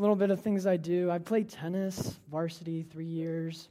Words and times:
little 0.00 0.16
bit 0.16 0.30
of 0.30 0.40
things 0.40 0.66
I 0.66 0.76
do. 0.76 1.10
I 1.10 1.18
played 1.18 1.48
tennis, 1.48 2.16
varsity, 2.30 2.82
three 2.82 3.06
years. 3.06 3.68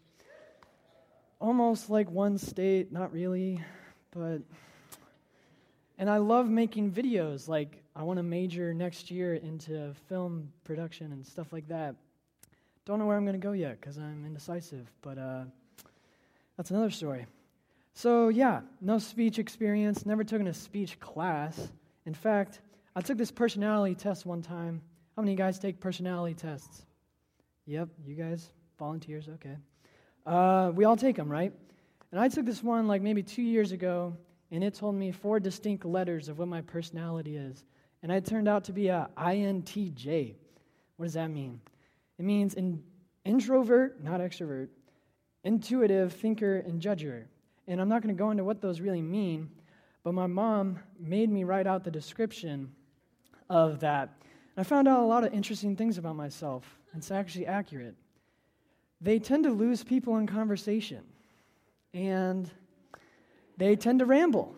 Almost 1.39 1.89
like 1.89 2.09
one 2.09 2.37
state, 2.37 2.91
not 2.91 3.13
really, 3.13 3.61
but. 4.11 4.41
And 5.99 6.09
I 6.09 6.17
love 6.17 6.47
making 6.47 6.91
videos. 6.91 7.47
Like, 7.47 7.81
I 7.95 8.03
want 8.03 8.17
to 8.17 8.23
major 8.23 8.73
next 8.73 9.09
year 9.09 9.35
into 9.35 9.93
film 10.07 10.51
production 10.63 11.11
and 11.11 11.25
stuff 11.25 11.51
like 11.51 11.67
that. 11.69 11.95
Don't 12.85 12.99
know 12.99 13.05
where 13.05 13.17
I'm 13.17 13.25
going 13.25 13.39
to 13.39 13.45
go 13.45 13.53
yet 13.53 13.81
because 13.81 13.97
I'm 13.97 14.23
indecisive, 14.25 14.87
but 15.01 15.17
uh, 15.17 15.43
that's 16.55 16.71
another 16.71 16.91
story. 16.91 17.25
So, 17.93 18.29
yeah, 18.29 18.61
no 18.79 18.99
speech 18.99 19.39
experience, 19.39 20.05
never 20.05 20.23
taken 20.23 20.47
a 20.47 20.53
speech 20.53 20.99
class. 20.99 21.69
In 22.05 22.13
fact, 22.13 22.61
I 22.95 23.01
took 23.01 23.17
this 23.17 23.31
personality 23.31 23.95
test 23.95 24.25
one 24.25 24.43
time. 24.43 24.81
How 25.17 25.23
many 25.23 25.35
guys 25.35 25.57
take 25.57 25.79
personality 25.79 26.35
tests? 26.35 26.85
Yep, 27.65 27.89
you 28.05 28.13
guys, 28.13 28.51
volunteers, 28.77 29.27
okay. 29.27 29.57
Uh, 30.27 30.71
we 30.75 30.85
all 30.85 30.95
take 30.95 31.15
them, 31.15 31.27
right? 31.27 31.51
And 32.11 32.21
I 32.21 32.27
took 32.27 32.45
this 32.45 32.61
one 32.61 32.87
like 32.87 33.01
maybe 33.01 33.23
two 33.23 33.41
years 33.41 33.71
ago, 33.71 34.15
and 34.51 34.63
it 34.63 34.75
told 34.75 34.93
me 34.93 35.11
four 35.11 35.39
distinct 35.39 35.85
letters 35.85 36.29
of 36.29 36.37
what 36.37 36.47
my 36.47 36.61
personality 36.61 37.35
is. 37.35 37.63
And 38.03 38.11
I 38.11 38.19
turned 38.19 38.47
out 38.47 38.65
to 38.65 38.73
be 38.73 38.89
a 38.89 39.09
INTJ. 39.17 40.35
What 40.97 41.05
does 41.07 41.15
that 41.15 41.31
mean? 41.31 41.61
It 42.19 42.23
means 42.23 42.53
in, 42.53 42.83
introvert, 43.25 44.03
not 44.03 44.19
extrovert, 44.19 44.67
intuitive, 45.43 46.13
thinker, 46.13 46.57
and 46.57 46.79
judger. 46.79 47.23
And 47.67 47.81
I'm 47.81 47.89
not 47.89 48.03
going 48.03 48.15
to 48.15 48.19
go 48.19 48.29
into 48.29 48.43
what 48.43 48.61
those 48.61 48.81
really 48.81 49.01
mean, 49.01 49.49
but 50.03 50.13
my 50.13 50.27
mom 50.27 50.77
made 50.99 51.31
me 51.31 51.43
write 51.43 51.65
out 51.65 51.83
the 51.83 51.89
description 51.89 52.71
of 53.49 53.79
that. 53.79 54.13
I 54.59 54.63
found 54.63 54.87
out 54.87 55.01
a 55.01 55.05
lot 55.05 55.23
of 55.23 55.33
interesting 55.33 55.75
things 55.75 55.99
about 55.99 56.15
myself. 56.15 56.63
It's 56.95 57.11
actually 57.11 57.45
accurate. 57.45 57.93
They 58.99 59.19
tend 59.19 59.43
to 59.43 59.51
lose 59.51 59.83
people 59.83 60.17
in 60.17 60.25
conversation, 60.25 61.03
and 61.93 62.49
they 63.57 63.75
tend 63.75 63.99
to 63.99 64.05
ramble. 64.05 64.55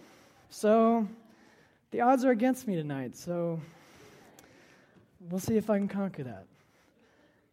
So 0.49 1.05
the 1.91 1.99
odds 1.99 2.23
are 2.23 2.31
against 2.31 2.65
me 2.65 2.75
tonight. 2.75 3.17
So 3.17 3.59
we'll 5.19 5.41
see 5.41 5.57
if 5.57 5.69
I 5.69 5.77
can 5.77 5.89
conquer 5.89 6.23
that. 6.23 6.45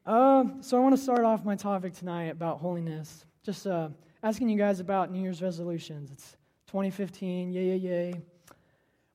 Uh, 0.06 0.44
so 0.60 0.76
I 0.76 0.80
want 0.80 0.94
to 0.96 1.02
start 1.02 1.24
off 1.24 1.44
my 1.44 1.56
topic 1.56 1.94
tonight 1.94 2.26
about 2.26 2.60
holiness. 2.60 3.24
Just 3.42 3.66
uh, 3.66 3.88
asking 4.22 4.48
you 4.48 4.56
guys 4.56 4.78
about 4.78 5.10
New 5.10 5.20
Year's 5.20 5.42
resolutions. 5.42 6.12
It's 6.12 6.36
2015, 6.68 7.50
yay, 7.50 7.64
yay, 7.64 7.76
yay. 7.76 8.14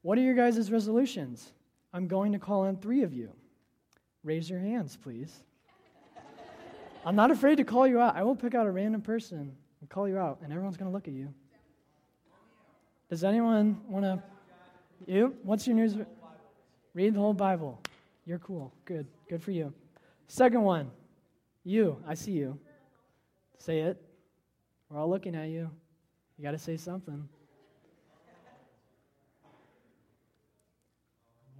What 0.01 0.17
are 0.17 0.21
your 0.21 0.33
guys' 0.33 0.69
resolutions? 0.69 1.53
I'm 1.93 2.07
going 2.07 2.31
to 2.31 2.39
call 2.39 2.61
on 2.61 2.77
three 2.77 3.03
of 3.03 3.13
you. 3.13 3.31
Raise 4.23 4.49
your 4.49 4.59
hands, 4.59 4.97
please. 5.01 5.43
I'm 7.05 7.15
not 7.15 7.31
afraid 7.31 7.57
to 7.57 7.63
call 7.63 7.87
you 7.87 7.99
out. 7.99 8.15
I 8.15 8.23
will 8.23 8.35
pick 8.35 8.53
out 8.53 8.67
a 8.67 8.71
random 8.71 9.01
person 9.01 9.55
and 9.79 9.89
call 9.89 10.07
you 10.07 10.17
out, 10.17 10.39
and 10.43 10.53
everyone's 10.53 10.77
going 10.77 10.89
to 10.89 10.93
look 10.93 11.07
at 11.07 11.13
you. 11.13 11.33
Does 13.09 13.23
anyone 13.23 13.81
want 13.87 14.05
to? 14.05 14.23
You? 15.07 15.35
What's 15.43 15.65
your 15.65 15.75
news? 15.75 15.95
Read 16.93 17.15
the 17.15 17.19
whole 17.19 17.33
Bible. 17.33 17.81
You're 18.25 18.39
cool. 18.39 18.71
Good. 18.85 19.07
Good 19.27 19.41
for 19.43 19.51
you. 19.51 19.73
Second 20.27 20.61
one, 20.61 20.91
you. 21.63 21.97
I 22.07 22.13
see 22.13 22.31
you. 22.31 22.57
Say 23.57 23.79
it. 23.79 24.01
We're 24.89 24.99
all 24.99 25.09
looking 25.09 25.35
at 25.35 25.49
you. 25.49 25.69
You 26.37 26.43
got 26.43 26.51
to 26.51 26.57
say 26.57 26.77
something. 26.77 27.27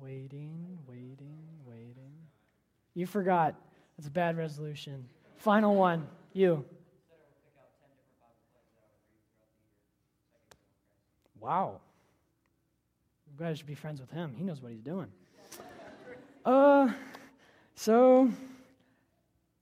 Waiting, 0.01 0.79
waiting, 0.87 1.37
waiting. 1.63 2.11
You 2.95 3.05
forgot. 3.05 3.55
That's 3.97 4.07
a 4.07 4.11
bad 4.11 4.35
resolution. 4.35 5.05
Final 5.37 5.75
one, 5.75 6.07
you. 6.33 6.65
Wow. 11.39 11.81
You 13.31 13.45
guys 13.45 13.59
should 13.59 13.67
be 13.67 13.75
friends 13.75 14.01
with 14.01 14.09
him. 14.09 14.33
He 14.35 14.43
knows 14.43 14.61
what 14.61 14.71
he's 14.71 14.81
doing. 14.81 15.07
Uh, 16.43 16.91
so 17.75 18.29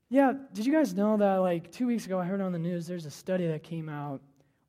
yeah, 0.09 0.33
did 0.53 0.65
you 0.65 0.71
guys 0.71 0.93
know 0.93 1.17
that 1.17 1.35
like 1.35 1.71
two 1.71 1.87
weeks 1.87 2.05
ago 2.05 2.17
I 2.17 2.23
heard 2.23 2.39
on 2.39 2.53
the 2.53 2.59
news 2.59 2.87
there's 2.87 3.05
a 3.05 3.11
study 3.11 3.47
that 3.47 3.63
came 3.63 3.89
out. 3.89 4.21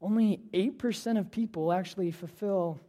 Only 0.02 0.40
8% 0.52 1.18
of 1.18 1.30
people 1.30 1.72
actually 1.72 2.10
fulfill 2.10 2.80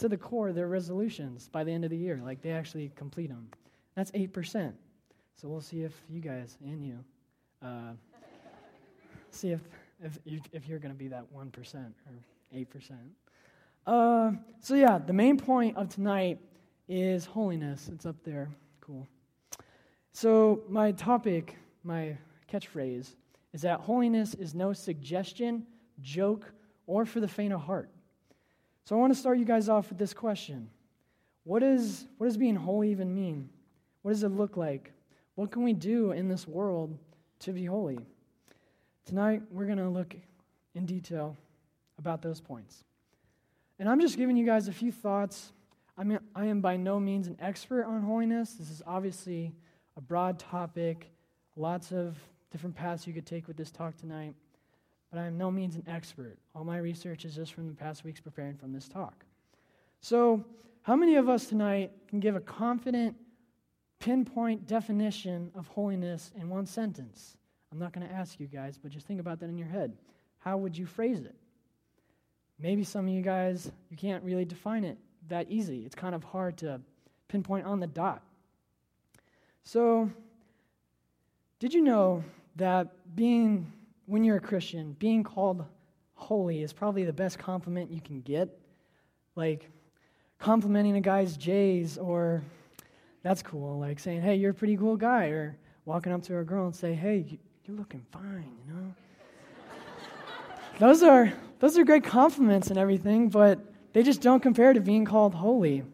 to 0.00 0.08
the 0.08 0.16
core 0.16 0.52
their 0.52 0.68
resolutions 0.68 1.48
by 1.48 1.64
the 1.64 1.72
end 1.72 1.84
of 1.84 1.90
the 1.90 1.96
year. 1.96 2.20
Like 2.22 2.42
they 2.42 2.50
actually 2.50 2.90
complete 2.96 3.28
them. 3.28 3.48
That's 3.94 4.10
8%. 4.10 4.72
So 5.36 5.48
we'll 5.48 5.60
see 5.60 5.82
if 5.82 5.92
you 6.08 6.20
guys 6.20 6.58
and 6.64 6.84
you 6.84 6.98
uh, 7.62 7.92
see 9.30 9.52
if, 9.52 9.60
if, 10.02 10.18
you, 10.24 10.40
if 10.52 10.68
you're 10.68 10.78
going 10.78 10.92
to 10.92 10.98
be 10.98 11.08
that 11.08 11.24
1% 11.34 11.74
or 11.74 12.56
8%. 12.56 12.66
Uh, 13.86 14.32
so, 14.60 14.74
yeah, 14.74 14.98
the 14.98 15.12
main 15.12 15.36
point 15.36 15.76
of 15.76 15.88
tonight 15.88 16.38
is 16.88 17.24
holiness. 17.24 17.90
It's 17.92 18.06
up 18.06 18.16
there. 18.24 18.50
Cool. 18.80 19.08
So, 20.12 20.60
my 20.68 20.92
topic 20.92 21.56
my 21.82 22.16
catchphrase 22.52 23.14
is 23.52 23.62
that 23.62 23.80
holiness 23.80 24.34
is 24.34 24.54
no 24.54 24.72
suggestion, 24.72 25.66
joke, 26.00 26.52
or 26.86 27.04
for 27.04 27.20
the 27.20 27.28
faint 27.28 27.52
of 27.52 27.60
heart. 27.60 27.90
So 28.84 28.96
I 28.96 28.98
want 28.98 29.12
to 29.12 29.18
start 29.18 29.38
you 29.38 29.44
guys 29.44 29.68
off 29.68 29.88
with 29.88 29.98
this 29.98 30.12
question 30.12 30.68
what, 31.44 31.62
is, 31.62 32.06
what 32.18 32.26
does 32.26 32.36
being 32.36 32.56
holy 32.56 32.90
even 32.90 33.14
mean? 33.14 33.48
What 34.02 34.12
does 34.12 34.22
it 34.22 34.28
look 34.28 34.56
like? 34.56 34.92
What 35.34 35.50
can 35.50 35.62
we 35.62 35.72
do 35.72 36.12
in 36.12 36.28
this 36.28 36.46
world 36.46 36.96
to 37.40 37.52
be 37.52 37.64
holy? 37.64 37.98
Tonight, 39.06 39.42
we're 39.50 39.64
going 39.64 39.78
to 39.78 39.88
look 39.88 40.14
in 40.74 40.86
detail 40.86 41.36
about 41.98 42.20
those 42.20 42.40
points. 42.40 42.84
And 43.78 43.88
I'm 43.88 44.00
just 44.00 44.16
giving 44.16 44.36
you 44.36 44.44
guys 44.44 44.68
a 44.68 44.72
few 44.72 44.92
thoughts. 44.92 45.52
I 45.96 46.04
mean, 46.04 46.18
I 46.34 46.46
am 46.46 46.60
by 46.60 46.76
no 46.76 47.00
means 47.00 47.26
an 47.26 47.36
expert 47.40 47.84
on 47.84 48.02
holiness. 48.02 48.52
This 48.52 48.70
is 48.70 48.82
obviously 48.86 49.52
a 49.96 50.00
broad 50.00 50.38
topic 50.38 51.10
Lots 51.56 51.92
of 51.92 52.16
different 52.50 52.74
paths 52.74 53.06
you 53.06 53.12
could 53.12 53.26
take 53.26 53.46
with 53.46 53.56
this 53.56 53.70
talk 53.70 53.96
tonight, 53.96 54.34
but 55.10 55.18
I 55.18 55.26
am 55.26 55.36
no 55.36 55.50
means 55.50 55.76
an 55.76 55.84
expert. 55.88 56.38
All 56.54 56.64
my 56.64 56.78
research 56.78 57.24
is 57.24 57.34
just 57.34 57.52
from 57.52 57.68
the 57.68 57.74
past 57.74 58.04
weeks 58.04 58.20
preparing 58.20 58.56
from 58.56 58.72
this 58.72 58.88
talk. 58.88 59.24
So, 60.00 60.44
how 60.82 60.96
many 60.96 61.16
of 61.16 61.28
us 61.28 61.46
tonight 61.46 61.92
can 62.08 62.20
give 62.20 62.36
a 62.36 62.40
confident, 62.40 63.14
pinpoint 63.98 64.66
definition 64.66 65.50
of 65.54 65.66
holiness 65.68 66.32
in 66.38 66.48
one 66.48 66.66
sentence? 66.66 67.36
I'm 67.70 67.78
not 67.78 67.92
going 67.92 68.06
to 68.06 68.12
ask 68.12 68.40
you 68.40 68.46
guys, 68.46 68.78
but 68.78 68.90
just 68.90 69.06
think 69.06 69.20
about 69.20 69.40
that 69.40 69.46
in 69.46 69.58
your 69.58 69.68
head. 69.68 69.92
How 70.38 70.56
would 70.56 70.76
you 70.76 70.86
phrase 70.86 71.20
it? 71.20 71.34
Maybe 72.58 72.82
some 72.84 73.06
of 73.06 73.12
you 73.12 73.22
guys, 73.22 73.70
you 73.90 73.96
can't 73.96 74.24
really 74.24 74.44
define 74.44 74.84
it 74.84 74.98
that 75.28 75.50
easy. 75.50 75.84
It's 75.84 75.94
kind 75.94 76.14
of 76.14 76.24
hard 76.24 76.56
to 76.58 76.80
pinpoint 77.28 77.66
on 77.66 77.80
the 77.80 77.86
dot. 77.86 78.22
So, 79.64 80.10
did 81.58 81.72
you 81.74 81.82
know 81.82 82.24
that 82.56 82.88
being, 83.14 83.70
when 84.10 84.24
you're 84.24 84.38
a 84.38 84.40
Christian, 84.40 84.96
being 84.98 85.22
called 85.22 85.64
holy 86.14 86.62
is 86.62 86.72
probably 86.72 87.04
the 87.04 87.12
best 87.12 87.38
compliment 87.38 87.92
you 87.92 88.00
can 88.00 88.20
get? 88.22 88.48
Like 89.36 89.70
complimenting 90.40 90.96
a 90.96 91.00
guy's 91.00 91.36
J's, 91.36 91.96
or 91.96 92.42
that's 93.22 93.40
cool, 93.40 93.78
like 93.78 94.00
saying, 94.00 94.20
hey, 94.20 94.34
you're 94.34 94.50
a 94.50 94.54
pretty 94.54 94.76
cool 94.76 94.96
guy, 94.96 95.26
or 95.26 95.56
walking 95.84 96.12
up 96.12 96.24
to 96.24 96.38
a 96.38 96.44
girl 96.44 96.66
and 96.66 96.74
say, 96.74 96.92
hey, 96.92 97.38
you're 97.64 97.76
looking 97.76 98.04
fine, 98.10 98.50
you 98.66 98.74
know? 98.74 98.94
those 100.80 101.04
are 101.04 101.32
those 101.60 101.78
are 101.78 101.84
great 101.84 102.02
compliments 102.02 102.68
and 102.68 102.78
everything, 102.78 103.28
but 103.28 103.60
they 103.92 104.02
just 104.02 104.20
don't 104.20 104.40
compare 104.40 104.72
to 104.72 104.80
being 104.80 105.04
called 105.04 105.34
holy. 105.34 105.84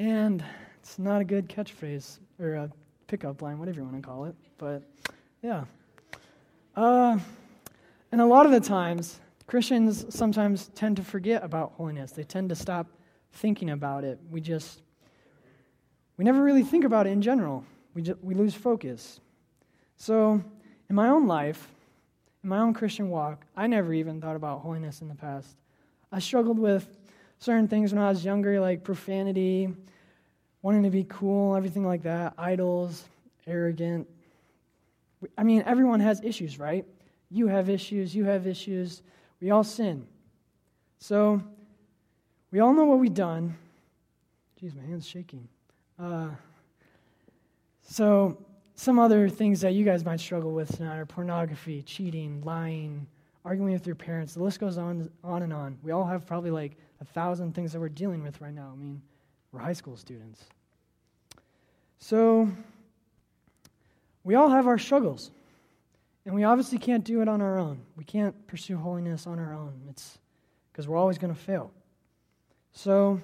And 0.00 0.44
it's 0.80 0.98
not 0.98 1.20
a 1.20 1.24
good 1.24 1.48
catchphrase 1.48 2.18
or 2.40 2.54
a 2.54 2.70
pickup 3.06 3.42
line, 3.42 3.60
whatever 3.60 3.78
you 3.78 3.84
want 3.84 3.96
to 3.96 4.02
call 4.02 4.24
it. 4.24 4.34
But 4.56 4.82
yeah. 5.40 5.64
Uh, 6.78 7.18
and 8.12 8.20
a 8.20 8.24
lot 8.24 8.46
of 8.46 8.52
the 8.52 8.60
times, 8.60 9.18
Christians 9.48 10.06
sometimes 10.14 10.68
tend 10.76 10.96
to 10.98 11.02
forget 11.02 11.42
about 11.42 11.72
holiness. 11.72 12.12
They 12.12 12.22
tend 12.22 12.50
to 12.50 12.54
stop 12.54 12.86
thinking 13.32 13.70
about 13.70 14.04
it. 14.04 14.20
We 14.30 14.40
just, 14.40 14.82
we 16.16 16.24
never 16.24 16.40
really 16.40 16.62
think 16.62 16.84
about 16.84 17.08
it 17.08 17.10
in 17.10 17.20
general. 17.20 17.64
We, 17.94 18.02
just, 18.02 18.22
we 18.22 18.32
lose 18.32 18.54
focus. 18.54 19.18
So, 19.96 20.40
in 20.88 20.94
my 20.94 21.08
own 21.08 21.26
life, 21.26 21.66
in 22.44 22.50
my 22.50 22.60
own 22.60 22.74
Christian 22.74 23.10
walk, 23.10 23.44
I 23.56 23.66
never 23.66 23.92
even 23.92 24.20
thought 24.20 24.36
about 24.36 24.60
holiness 24.60 25.02
in 25.02 25.08
the 25.08 25.16
past. 25.16 25.56
I 26.12 26.20
struggled 26.20 26.60
with 26.60 26.86
certain 27.40 27.66
things 27.66 27.92
when 27.92 28.00
I 28.00 28.08
was 28.08 28.24
younger, 28.24 28.60
like 28.60 28.84
profanity, 28.84 29.74
wanting 30.62 30.84
to 30.84 30.90
be 30.90 31.04
cool, 31.08 31.56
everything 31.56 31.84
like 31.84 32.04
that, 32.04 32.34
idols, 32.38 33.02
arrogant. 33.48 34.06
I 35.36 35.42
mean, 35.42 35.62
everyone 35.66 36.00
has 36.00 36.22
issues, 36.22 36.58
right? 36.58 36.84
You 37.30 37.48
have 37.48 37.68
issues, 37.68 38.14
you 38.14 38.24
have 38.24 38.46
issues. 38.46 39.02
We 39.40 39.50
all 39.50 39.64
sin. 39.64 40.06
So, 40.98 41.42
we 42.50 42.60
all 42.60 42.72
know 42.72 42.84
what 42.84 42.98
we've 42.98 43.12
done. 43.12 43.56
Jeez, 44.60 44.74
my 44.74 44.82
hand's 44.82 45.06
shaking. 45.06 45.48
Uh, 45.98 46.30
so, 47.82 48.38
some 48.74 48.98
other 48.98 49.28
things 49.28 49.60
that 49.62 49.74
you 49.74 49.84
guys 49.84 50.04
might 50.04 50.20
struggle 50.20 50.52
with 50.52 50.76
tonight 50.76 50.98
are 50.98 51.06
pornography, 51.06 51.82
cheating, 51.82 52.42
lying, 52.44 53.06
arguing 53.44 53.72
with 53.72 53.86
your 53.86 53.96
parents. 53.96 54.34
The 54.34 54.42
list 54.42 54.60
goes 54.60 54.78
on, 54.78 55.10
on 55.24 55.42
and 55.42 55.52
on. 55.52 55.78
We 55.82 55.90
all 55.90 56.04
have 56.04 56.26
probably 56.26 56.50
like 56.50 56.76
a 57.00 57.04
thousand 57.04 57.54
things 57.54 57.72
that 57.72 57.80
we're 57.80 57.88
dealing 57.88 58.22
with 58.22 58.40
right 58.40 58.54
now. 58.54 58.70
I 58.72 58.76
mean, 58.76 59.02
we're 59.52 59.60
high 59.60 59.72
school 59.72 59.96
students. 59.96 60.44
So, 61.98 62.48
we 64.24 64.34
all 64.34 64.48
have 64.48 64.66
our 64.66 64.78
struggles. 64.78 65.30
And 66.24 66.34
we 66.34 66.44
obviously 66.44 66.78
can't 66.78 67.04
do 67.04 67.22
it 67.22 67.28
on 67.28 67.40
our 67.40 67.58
own. 67.58 67.80
We 67.96 68.04
can't 68.04 68.46
pursue 68.46 68.76
holiness 68.76 69.26
on 69.26 69.38
our 69.38 69.54
own. 69.54 69.80
It's 69.88 70.18
because 70.70 70.86
we're 70.86 70.98
always 70.98 71.16
going 71.16 71.34
to 71.34 71.40
fail. 71.40 71.70
So, 72.72 73.20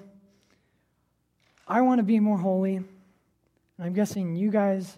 I 1.67 1.81
want 1.81 1.99
to 1.99 2.03
be 2.03 2.19
more 2.19 2.37
holy. 2.37 2.77
And 2.77 2.87
I'm 3.79 3.93
guessing 3.93 4.35
you 4.35 4.49
guys 4.49 4.97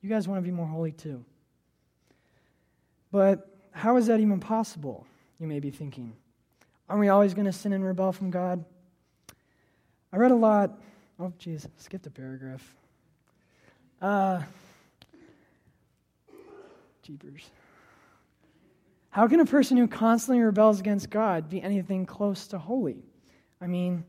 you 0.00 0.08
guys 0.08 0.28
want 0.28 0.38
to 0.38 0.42
be 0.42 0.50
more 0.50 0.66
holy 0.66 0.92
too. 0.92 1.24
But 3.10 3.48
how 3.72 3.96
is 3.96 4.06
that 4.06 4.20
even 4.20 4.40
possible? 4.40 5.06
You 5.40 5.46
may 5.46 5.60
be 5.60 5.70
thinking. 5.70 6.12
Aren't 6.88 7.00
we 7.00 7.08
always 7.08 7.34
going 7.34 7.46
to 7.46 7.52
sin 7.52 7.72
and 7.72 7.84
rebel 7.84 8.12
from 8.12 8.30
God? 8.30 8.64
I 10.12 10.16
read 10.16 10.30
a 10.30 10.36
lot. 10.36 10.80
Oh, 11.18 11.32
jeez, 11.38 11.66
skipped 11.78 12.06
a 12.06 12.10
paragraph. 12.10 12.74
Uh, 14.00 14.42
jeepers. 17.08 17.50
How 19.08 19.26
can 19.28 19.40
a 19.40 19.46
person 19.46 19.78
who 19.78 19.88
constantly 19.88 20.44
rebels 20.44 20.78
against 20.78 21.08
God 21.08 21.48
be 21.48 21.62
anything 21.62 22.04
close 22.04 22.48
to 22.48 22.58
holy? 22.58 23.02
I 23.62 23.66
mean, 23.66 24.04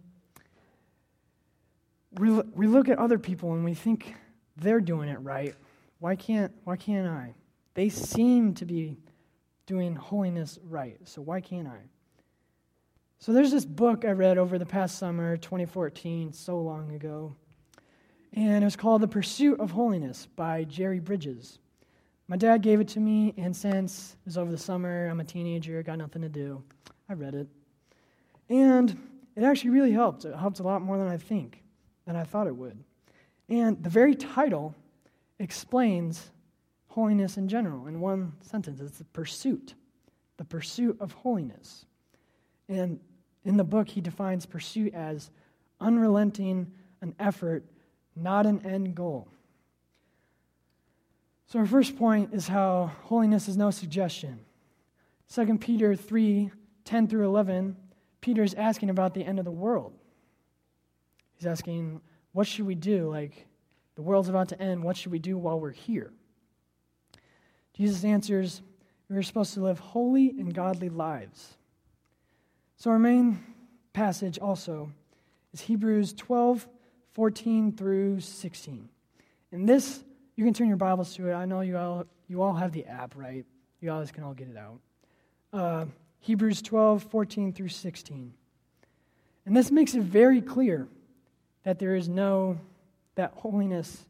we, 2.19 2.30
we 2.30 2.68
look 2.68 2.90
at 2.90 3.00
other 3.00 3.18
people 3.18 3.54
and 3.54 3.63
we 3.63 3.74
think 3.74 4.16
they're 4.57 4.81
doing 4.81 5.07
it 5.07 5.19
right. 5.22 5.56
Why 6.00 6.18
can't, 6.18 6.51
why 6.66 6.75
can't 6.75 7.07
I? 7.07 7.36
They 7.74 7.88
seem 7.88 8.54
to 8.56 8.66
be 8.66 8.98
doing 9.66 9.96
holiness 9.96 10.60
right, 10.63 10.98
so 11.06 11.22
why 11.22 11.40
can't 11.40 11.69
I? 11.69 11.80
So 13.19 13.31
there's 13.31 13.51
this 13.51 13.66
book 13.66 14.04
I 14.04 14.12
read 14.12 14.38
over 14.38 14.60
the 14.60 14.66
past 14.66 14.98
summer, 14.98 15.38
2014, 15.38 16.34
so 16.34 16.60
long 16.60 16.92
ago, 16.92 17.34
and 18.34 18.62
it 18.62 18.66
was 18.66 18.75
called 18.75 19.01
The 19.01 19.07
Pursuit 19.07 19.62
of 19.62 19.72
Holiness 19.72 20.28
by 20.36 20.66
Jerry 20.66 21.00
Bridges. 21.00 21.60
My 22.30 22.38
dad 22.38 22.62
gave 22.62 22.80
it 22.80 22.88
to 22.90 23.00
me, 23.00 23.34
and 23.38 23.58
since 23.58 24.16
it 24.22 24.28
was 24.28 24.38
over 24.38 24.52
the 24.52 24.58
summer, 24.58 25.08
I'm 25.08 25.20
a 25.20 25.24
teenager, 25.24 25.81
got 25.81 25.98
nothing 25.98 26.22
to 26.22 26.30
do, 26.30 26.62
I 27.10 27.14
read 27.14 27.34
it. 27.34 27.48
And 28.50 28.96
it 29.36 29.44
actually 29.44 29.72
really 29.72 29.92
helped. 29.92 30.26
It 30.26 30.36
helped 30.36 30.60
a 30.60 30.64
lot 30.64 30.84
more 30.84 31.00
than 31.00 31.08
I 31.08 31.18
think, 31.18 31.64
than 32.06 32.16
I 32.16 32.24
thought 32.24 32.46
it 32.46 32.56
would. 32.56 32.84
And 33.50 33.81
the 33.81 33.90
very 33.90 34.14
title 34.14 34.76
explains 35.40 36.30
holiness 36.90 37.38
in 37.38 37.48
general 37.48 37.88
in 37.88 38.00
one 38.00 38.34
sentence 38.42 38.80
it's 38.80 39.00
the 39.00 39.06
pursuit, 39.06 39.74
the 40.38 40.46
pursuit 40.46 40.98
of 41.00 41.12
holiness. 41.14 41.88
And 42.68 43.00
in 43.44 43.58
the 43.58 43.64
book, 43.64 43.90
he 43.90 44.02
defines 44.02 44.46
pursuit 44.46 44.94
as 44.94 45.32
unrelenting, 45.82 46.72
an 47.02 47.16
effort, 47.20 47.66
not 48.16 48.46
an 48.46 48.64
end 48.64 48.94
goal. 48.94 49.30
So, 51.50 51.57
our 51.57 51.66
first 51.66 51.98
point 51.98 52.31
is 52.31 52.48
how 52.48 52.92
holiness 53.06 53.48
is 53.48 53.57
no 53.57 53.72
suggestion. 53.72 54.40
2 55.34 55.57
Peter 55.57 55.96
3 55.96 56.51
10 56.86 57.07
through 57.07 57.25
11, 57.25 57.75
Peter 58.22 58.42
is 58.42 58.54
asking 58.54 58.90
about 58.90 59.13
the 59.13 59.24
end 59.24 59.38
of 59.38 59.46
the 59.46 59.51
world. 59.51 59.94
He's 61.36 61.46
asking, 61.46 62.01
what 62.31 62.48
should 62.48 62.66
we 62.66 62.75
do? 62.75 63.10
Like, 63.10 63.48
the 63.96 64.01
world's 64.01 64.30
about 64.30 64.50
to 64.50 64.62
end. 64.62 64.84
What 64.84 64.96
should 64.96 65.12
we 65.12 65.19
do 65.19 65.38
while 65.38 65.60
we're 65.60 65.72
here? 65.72 66.12
Jesus 67.74 68.04
answers, 68.04 68.62
We're 69.10 69.24
supposed 69.24 69.54
to 69.56 69.62
live 69.62 69.80
holy 69.80 70.30
and 70.30 70.54
godly 70.54 70.90
lives. 70.90 71.57
So, 72.78 72.92
our 72.92 73.00
main 73.00 73.44
passage 73.94 74.38
also 74.40 74.92
is 75.54 75.62
Hebrews 75.62 76.13
12, 76.13 76.68
14 77.13 77.72
through 77.72 78.19
16. 78.19 78.90
And 79.51 79.68
this, 79.68 80.04
you 80.39 80.45
can 80.45 80.53
turn 80.53 80.69
your 80.69 80.77
Bibles 80.77 81.13
to 81.15 81.27
it. 81.27 81.33
I 81.33 81.44
know 81.44 81.59
you 81.59 81.77
all, 81.77 82.06
you 82.30 82.41
all 82.41 82.53
have 82.53 82.71
the 82.71 82.86
app, 82.86 83.13
right? 83.18 83.44
You 83.81 83.91
always 83.91 84.09
can 84.09 84.24
all 84.24 84.33
get 84.33 84.47
it 84.47 84.56
out. 84.56 84.80
Uh, 85.51 85.86
Hebrews 86.21 86.62
12, 86.62 87.03
14 87.03 87.51
through 87.51 87.68
16. 87.68 88.33
And 89.45 89.57
this 89.57 89.69
makes 89.69 89.95
it 89.95 90.01
very 90.01 90.39
clear 90.39 90.88
that 91.63 91.77
there 91.77 91.94
is 91.94 92.07
no 92.07 92.57
that 93.15 93.33
holiness 93.36 94.06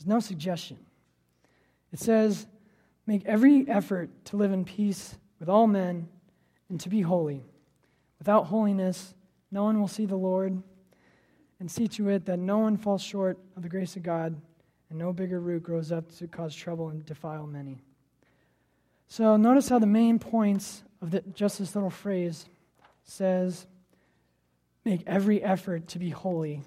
is 0.00 0.04
no 0.04 0.18
suggestion. 0.18 0.78
It 1.92 2.00
says, 2.00 2.48
Make 3.06 3.24
every 3.24 3.64
effort 3.68 4.10
to 4.24 4.36
live 4.36 4.50
in 4.50 4.64
peace 4.64 5.16
with 5.38 5.48
all 5.48 5.68
men 5.68 6.08
and 6.70 6.80
to 6.80 6.88
be 6.88 7.02
holy. 7.02 7.44
Without 8.18 8.46
holiness, 8.46 9.14
no 9.52 9.62
one 9.62 9.78
will 9.78 9.86
see 9.86 10.06
the 10.06 10.16
Lord, 10.16 10.60
and 11.60 11.70
see 11.70 11.86
to 11.86 12.08
it 12.08 12.26
that 12.26 12.40
no 12.40 12.58
one 12.58 12.76
falls 12.76 13.00
short 13.00 13.38
of 13.56 13.62
the 13.62 13.68
grace 13.68 13.94
of 13.94 14.02
God, 14.02 14.34
and 14.92 14.98
no 14.98 15.10
bigger 15.10 15.40
root 15.40 15.62
grows 15.62 15.90
up 15.90 16.14
to 16.18 16.28
cause 16.28 16.54
trouble 16.54 16.90
and 16.90 17.04
defile 17.06 17.46
many. 17.46 17.78
So 19.08 19.38
notice 19.38 19.70
how 19.70 19.78
the 19.78 19.86
main 19.86 20.18
points 20.18 20.82
of 21.00 21.10
the, 21.12 21.22
just 21.34 21.58
this 21.58 21.74
little 21.74 21.88
phrase 21.88 22.44
says, 23.04 23.66
Make 24.84 25.02
every 25.06 25.42
effort 25.42 25.88
to 25.88 25.98
be 25.98 26.10
holy 26.10 26.60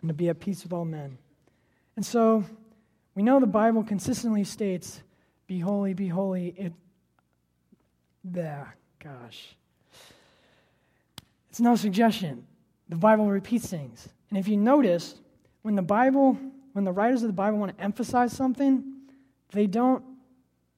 and 0.00 0.08
to 0.08 0.14
be 0.14 0.30
at 0.30 0.40
peace 0.40 0.62
with 0.62 0.72
all 0.72 0.86
men. 0.86 1.18
And 1.96 2.06
so 2.06 2.42
we 3.14 3.22
know 3.22 3.38
the 3.38 3.46
Bible 3.46 3.82
consistently 3.82 4.44
states, 4.44 5.02
Be 5.46 5.58
holy, 5.58 5.92
be 5.92 6.08
holy. 6.08 6.54
It, 6.56 6.72
there, 8.24 8.76
gosh. 8.98 9.56
It's 11.50 11.60
no 11.60 11.76
suggestion. 11.76 12.46
The 12.88 12.96
Bible 12.96 13.28
repeats 13.28 13.66
things. 13.66 14.08
And 14.30 14.38
if 14.38 14.48
you 14.48 14.56
notice, 14.56 15.16
when 15.60 15.74
the 15.74 15.82
Bible, 15.82 16.38
when 16.72 16.84
the 16.84 16.92
writers 16.92 17.22
of 17.22 17.28
the 17.28 17.32
Bible 17.32 17.58
want 17.58 17.76
to 17.76 17.82
emphasize 17.82 18.32
something, 18.32 18.84
they 19.52 19.66
don't 19.66 20.04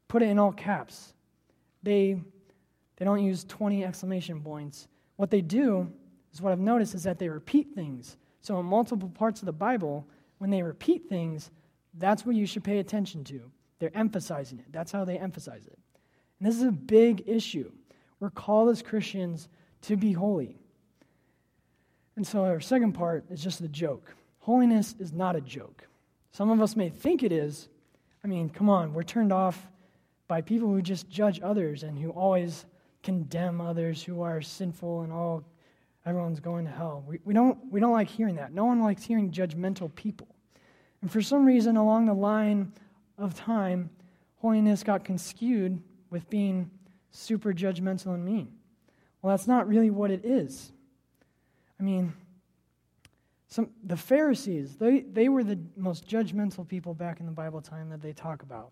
put 0.09 0.23
it 0.23 0.29
in 0.29 0.39
all 0.39 0.53
caps. 0.53 1.13
They, 1.83 2.21
they 2.97 3.05
don't 3.05 3.23
use 3.23 3.45
20 3.45 3.85
exclamation 3.85 4.41
points. 4.41 4.89
What 5.17 5.31
they 5.31 5.41
do 5.41 5.93
is 6.33 6.41
what 6.41 6.53
I've 6.53 6.59
noticed 6.59 6.95
is 6.95 7.03
that 7.05 7.19
they 7.19 7.29
repeat 7.29 7.69
things. 7.75 8.17
So, 8.41 8.59
in 8.59 8.67
multiple 8.67 9.09
parts 9.09 9.41
of 9.41 9.47
the 9.47 9.53
Bible, 9.53 10.07
when 10.39 10.51
they 10.51 10.63
repeat 10.63 11.09
things, 11.09 11.51
that's 11.95 12.27
what 12.27 12.35
you 12.35 12.47
should 12.47 12.65
pay 12.65 12.79
attention 12.79 13.23
to. 13.25 13.41
They're 13.79 13.97
emphasizing 13.97 14.59
it. 14.59 14.67
That's 14.71 14.91
how 14.91 15.05
they 15.05 15.19
emphasize 15.19 15.67
it. 15.67 15.79
And 16.39 16.49
this 16.49 16.57
is 16.57 16.65
a 16.65 16.73
big 16.73 17.25
issue. 17.27 17.71
We're 18.19 18.31
called 18.31 18.71
as 18.71 18.83
Christians 18.83 19.49
to 19.83 19.97
be 19.97 20.13
holy. 20.13 20.57
And 22.17 22.27
so, 22.27 22.45
our 22.45 22.61
second 22.61 22.93
part 22.93 23.25
is 23.31 23.43
just 23.43 23.61
the 23.61 23.69
joke. 23.69 24.15
Holiness 24.43 24.95
is 24.99 25.13
not 25.13 25.37
a 25.37 25.41
joke. 25.41 25.87
Some 26.33 26.51
of 26.51 26.61
us 26.61 26.75
may 26.75 26.89
think 26.89 27.23
it 27.23 27.31
is. 27.31 27.69
I 28.25 28.27
mean, 28.27 28.51
come 28.51 28.69
on, 28.69 28.93
we're 28.93 29.03
turned 29.05 29.33
off 29.33 29.69
by 30.27 30.41
people 30.41 30.69
who 30.69 30.83
just 30.83 31.09
judge 31.09 31.41
others 31.43 31.83
and 31.85 31.99
who 31.99 32.11
always 32.11 32.65
condemn 33.03 33.61
others 33.61 34.03
who 34.03 34.23
are 34.23 34.41
sinful 34.41 35.03
and 35.03 35.13
all 35.13 35.45
everyone's 36.05 36.41
going 36.41 36.65
to 36.65 36.71
hell. 36.71 37.05
We, 37.07 37.21
we, 37.25 37.35
don't, 37.35 37.59
we 37.71 37.79
don't 37.79 37.93
like 37.93 38.09
hearing 38.09 38.37
that. 38.37 38.53
No 38.53 38.65
one 38.65 38.83
likes 38.83 39.05
hearing 39.05 39.31
judgmental 39.31 39.95
people. 39.95 40.29
And 41.01 41.11
for 41.11 41.23
some 41.23 41.45
reason, 41.45 41.77
along 41.77 42.07
the 42.07 42.15
line 42.15 42.73
of 43.19 43.35
time, 43.35 43.91
holiness 44.39 44.83
got 44.83 45.07
skewed 45.21 45.81
with 46.11 46.29
being 46.29 46.71
super 47.11 47.53
judgmental 47.53 48.15
and 48.15 48.25
mean. 48.25 48.53
Well, 49.21 49.37
that's 49.37 49.47
not 49.47 49.69
really 49.69 49.91
what 49.91 50.11
it 50.11 50.25
is. 50.25 50.73
I 51.79 51.85
mean, 51.85 52.13
some, 53.53 53.69
the 53.85 53.99
Pharisees, 53.99 54.77
they, 54.77 55.01
they 55.01 55.29
were 55.29 55.45
the 55.45 55.59
most 55.77 56.09
judgmental 56.09 56.67
people 56.67 56.95
back 56.95 57.21
in 57.21 57.27
the 57.27 57.33
Bible 57.33 57.61
time 57.61 57.91
that 57.91 58.01
they 58.01 58.15
talk 58.15 58.43
about. 58.43 58.71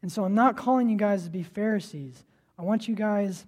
And 0.00 0.10
so 0.10 0.24
I'm 0.24 0.34
not 0.34 0.56
calling 0.56 0.88
you 0.88 0.96
guys 0.96 1.24
to 1.24 1.30
be 1.30 1.42
Pharisees. 1.42 2.24
I 2.58 2.62
want 2.62 2.88
you 2.88 2.94
guys 2.94 3.44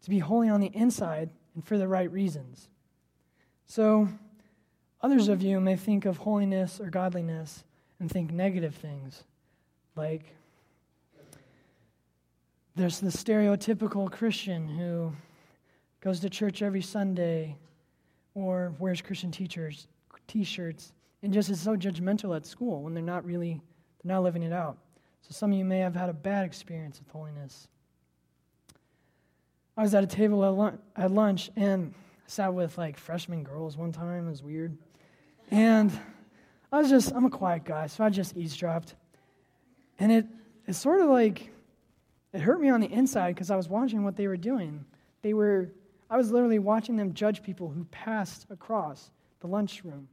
to 0.00 0.08
be 0.08 0.20
holy 0.20 0.48
on 0.48 0.60
the 0.60 0.70
inside 0.72 1.28
and 1.54 1.62
for 1.62 1.76
the 1.76 1.86
right 1.86 2.10
reasons. 2.10 2.70
So, 3.66 4.08
others 5.02 5.28
of 5.28 5.42
you 5.42 5.60
may 5.60 5.76
think 5.76 6.06
of 6.06 6.16
holiness 6.16 6.80
or 6.80 6.88
godliness 6.88 7.62
and 8.00 8.10
think 8.10 8.32
negative 8.32 8.74
things, 8.74 9.22
like 9.96 10.34
there's 12.74 13.00
the 13.00 13.10
stereotypical 13.10 14.10
Christian 14.10 14.66
who 14.66 15.12
goes 16.00 16.20
to 16.20 16.30
church 16.30 16.62
every 16.62 16.80
Sunday 16.80 17.58
or 18.34 18.74
wears 18.78 19.00
Christian 19.00 19.30
teachers, 19.30 19.86
t-shirts 20.26 20.92
and 21.22 21.32
just 21.32 21.50
is 21.50 21.60
so 21.60 21.76
judgmental 21.76 22.36
at 22.36 22.46
school 22.46 22.82
when 22.82 22.94
they're 22.94 23.02
not 23.02 23.24
really 23.24 23.60
they're 24.02 24.14
not 24.14 24.22
living 24.22 24.42
it 24.42 24.52
out. 24.52 24.76
So 25.22 25.28
some 25.30 25.52
of 25.52 25.58
you 25.58 25.64
may 25.64 25.78
have 25.78 25.94
had 25.94 26.10
a 26.10 26.12
bad 26.12 26.44
experience 26.44 26.98
with 26.98 27.08
holiness. 27.08 27.68
I 29.76 29.82
was 29.82 29.94
at 29.94 30.04
a 30.04 30.06
table 30.06 30.44
at 30.44 30.50
lunch, 30.50 30.80
at 30.96 31.10
lunch 31.10 31.50
and 31.56 31.94
sat 32.26 32.52
with 32.52 32.76
like 32.76 32.98
freshman 32.98 33.42
girls 33.42 33.76
one 33.76 33.90
time. 33.90 34.26
It 34.26 34.30
was 34.30 34.42
weird. 34.42 34.76
And 35.50 35.90
I 36.70 36.78
was 36.78 36.90
just, 36.90 37.12
I'm 37.14 37.24
a 37.24 37.30
quiet 37.30 37.64
guy, 37.64 37.86
so 37.86 38.04
I 38.04 38.10
just 38.10 38.36
eavesdropped. 38.36 38.94
And 39.98 40.12
it, 40.12 40.26
it 40.66 40.74
sort 40.74 41.00
of 41.00 41.08
like, 41.08 41.50
it 42.32 42.40
hurt 42.40 42.60
me 42.60 42.68
on 42.68 42.80
the 42.80 42.92
inside 42.92 43.34
because 43.34 43.50
I 43.50 43.56
was 43.56 43.68
watching 43.68 44.04
what 44.04 44.16
they 44.16 44.26
were 44.26 44.36
doing. 44.36 44.84
They 45.22 45.34
were, 45.34 45.70
I 46.14 46.16
was 46.16 46.30
literally 46.30 46.60
watching 46.60 46.94
them 46.94 47.12
judge 47.12 47.42
people 47.42 47.68
who 47.68 47.82
passed 47.86 48.46
across 48.48 49.10
the 49.40 49.48
lunchroom. 49.48 50.06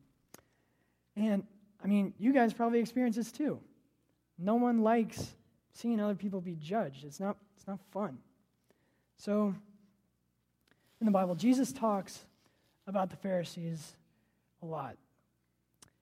And 1.15 1.43
I 1.84 1.86
mean, 1.86 2.15
you 2.17 2.34
guys 2.34 2.53
probably 2.53 2.79
experience 2.79 3.17
this 3.17 3.31
too. 3.31 3.60
No 4.39 4.55
one 4.55 4.81
likes 4.81 5.36
seeing 5.74 6.00
other 6.00 6.15
people 6.15 6.41
be 6.41 6.55
judged. 6.55 7.03
It's 7.03 7.20
not, 7.20 7.38
it's 7.55 7.67
not 7.67 7.77
fun. 7.91 8.17
So, 9.17 9.53
in 11.00 11.05
the 11.05 11.12
Bible, 11.12 11.36
Jesus 11.36 11.72
talks 11.72 12.25
about 12.88 13.12
the 13.12 13.17
Pharisees 13.17 13.93
a 14.63 14.65
lot. 14.65 14.98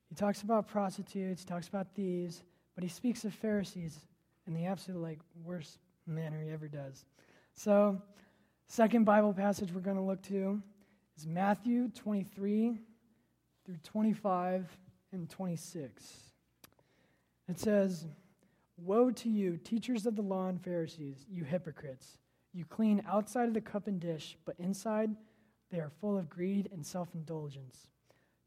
He 0.07 0.15
talks 0.15 0.43
about 0.43 0.69
prostitutes, 0.69 1.41
he 1.41 1.45
talks 1.45 1.67
about 1.67 1.87
thieves, 1.93 2.41
but 2.73 2.85
he 2.85 2.89
speaks 2.89 3.25
of 3.25 3.33
Pharisees 3.33 3.99
in 4.47 4.53
the 4.53 4.65
absolute 4.65 5.01
like 5.01 5.19
worst 5.43 5.77
manner 6.07 6.41
he 6.41 6.51
ever 6.51 6.69
does. 6.69 7.03
So, 7.53 8.01
second 8.69 9.03
Bible 9.03 9.33
passage 9.33 9.73
we're 9.73 9.81
going 9.81 9.97
to 9.97 10.01
look 10.01 10.21
to 10.21 10.61
is 11.17 11.25
Matthew 11.25 11.89
23 11.89 12.77
through 13.65 13.77
25 13.83 14.77
and 15.11 15.27
26. 15.27 16.05
It 17.47 17.59
says, 17.59 18.05
Woe 18.77 19.09
to 19.09 19.27
you, 19.27 19.57
teachers 19.57 20.05
of 20.05 20.15
the 20.15 20.21
law 20.21 20.47
and 20.47 20.63
Pharisees, 20.63 21.25
you 21.27 21.43
hypocrites! 21.43 22.19
You 22.53 22.63
clean 22.63 23.03
outside 23.07 23.47
of 23.47 23.55
the 23.55 23.61
cup 23.61 23.87
and 23.87 23.99
dish, 23.99 24.37
but 24.45 24.55
inside 24.59 25.15
they 25.71 25.79
are 25.79 25.91
full 25.99 26.17
of 26.17 26.29
greed 26.29 26.69
and 26.71 26.85
self 26.85 27.09
indulgence. 27.15 27.87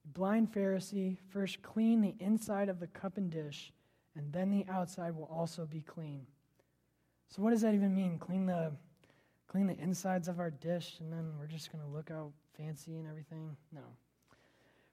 Blind 0.04 0.52
Pharisee, 0.52 1.16
first 1.30 1.62
clean 1.62 2.00
the 2.00 2.14
inside 2.20 2.68
of 2.68 2.78
the 2.78 2.86
cup 2.86 3.16
and 3.16 3.28
dish, 3.28 3.72
and 4.16 4.32
then 4.32 4.50
the 4.50 4.66
outside 4.70 5.16
will 5.16 5.30
also 5.32 5.66
be 5.66 5.80
clean. 5.80 6.26
So, 7.28 7.42
what 7.42 7.50
does 7.50 7.62
that 7.62 7.74
even 7.74 7.94
mean? 7.94 8.18
Clean 8.18 8.46
the, 8.46 8.72
clean 9.52 9.66
the 9.66 9.78
insides 9.78 10.28
of 10.28 10.40
our 10.40 10.50
dish, 10.50 10.96
and 10.98 11.12
then 11.12 11.32
we're 11.38 11.46
just 11.46 11.70
going 11.70 11.84
to 11.84 11.90
look 11.90 12.10
out 12.10 12.32
fancy 12.56 12.96
and 12.96 13.06
everything? 13.06 13.54
No. 13.70 13.82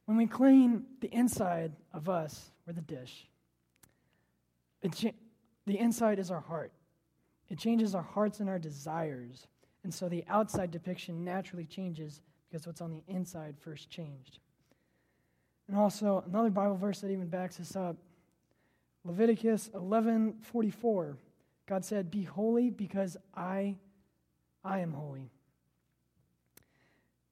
When 0.04 0.18
we 0.18 0.28
clean 0.28 0.84
the 1.00 1.08
inside 1.14 1.72
of 1.94 2.10
us, 2.10 2.52
we're 2.68 2.74
the 2.74 2.82
dish. 2.82 3.26
It, 4.82 5.16
the 5.66 5.80
inside 5.80 6.20
is 6.20 6.30
our 6.30 6.42
heart. 6.42 6.74
It 7.48 7.58
changes 7.58 7.96
our 7.96 8.04
hearts 8.04 8.42
and 8.42 8.50
our 8.50 8.60
desires. 8.60 9.48
And 9.86 9.94
so 9.94 10.10
the 10.10 10.26
outside 10.28 10.72
depiction 10.72 11.24
naturally 11.24 11.66
changes 11.66 12.20
because 12.50 12.68
what's 12.68 12.82
on 12.82 12.92
the 12.92 13.04
inside 13.08 13.56
first 13.60 13.90
changed. 13.90 14.40
And 15.70 15.78
also, 15.78 16.24
another 16.28 16.50
Bible 16.50 16.76
verse 16.76 17.00
that 17.00 17.12
even 17.12 17.28
backs 17.28 17.58
this 17.58 17.76
up 17.76 17.96
Leviticus 19.06 19.70
11:44. 19.70 21.16
God 21.66 21.86
said, 21.86 22.12
"Be 22.12 22.24
holy 22.24 22.70
because 22.70 23.16
I 23.34 23.78
I 24.64 24.80
am 24.80 24.94
holy." 24.94 25.32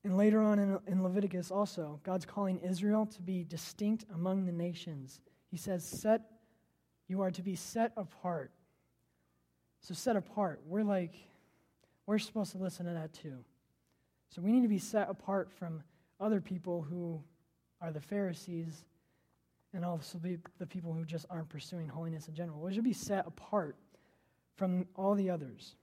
And 0.08 0.16
later 0.16 0.42
on 0.42 0.58
in, 0.58 0.80
in 0.88 1.04
Leviticus, 1.04 1.52
also, 1.52 2.00
God's 2.04 2.26
calling 2.26 2.60
Israel 2.60 3.06
to 3.08 3.22
be 3.22 3.44
distinct 3.44 4.06
among 4.14 4.46
the 4.46 4.54
nations. 4.54 5.20
He 5.52 5.58
says, 5.58 5.84
Set, 5.84 6.22
you 7.10 7.20
are 7.20 7.30
to 7.30 7.42
be 7.42 7.58
set 7.58 7.92
apart. 7.98 8.52
So, 9.82 9.94
set 9.94 10.16
apart, 10.16 10.62
we're 10.66 10.84
like, 10.84 11.14
we're 12.06 12.20
supposed 12.20 12.54
to 12.54 12.58
listen 12.58 12.86
to 12.86 12.94
that 12.94 13.12
too. 13.12 13.44
So, 14.30 14.42
we 14.42 14.54
need 14.54 14.62
to 14.62 14.70
be 14.70 14.80
set 14.80 15.10
apart 15.10 15.52
from 15.52 15.84
other 16.22 16.40
people 16.40 16.82
who 16.82 17.22
are 17.82 17.92
the 17.92 18.00
Pharisees 18.00 18.86
and 19.74 19.84
also 19.84 20.20
be 20.20 20.38
the 20.58 20.66
people 20.66 20.94
who 20.94 21.04
just 21.04 21.26
aren't 21.30 21.50
pursuing 21.50 21.90
holiness 21.90 22.30
in 22.30 22.34
general. 22.34 22.62
We 22.62 22.74
should 22.74 22.86
be 22.86 22.94
set 22.94 23.28
apart 23.28 23.76
from 24.56 24.88
all 24.96 25.16
the 25.16 25.30
others. 25.30 25.76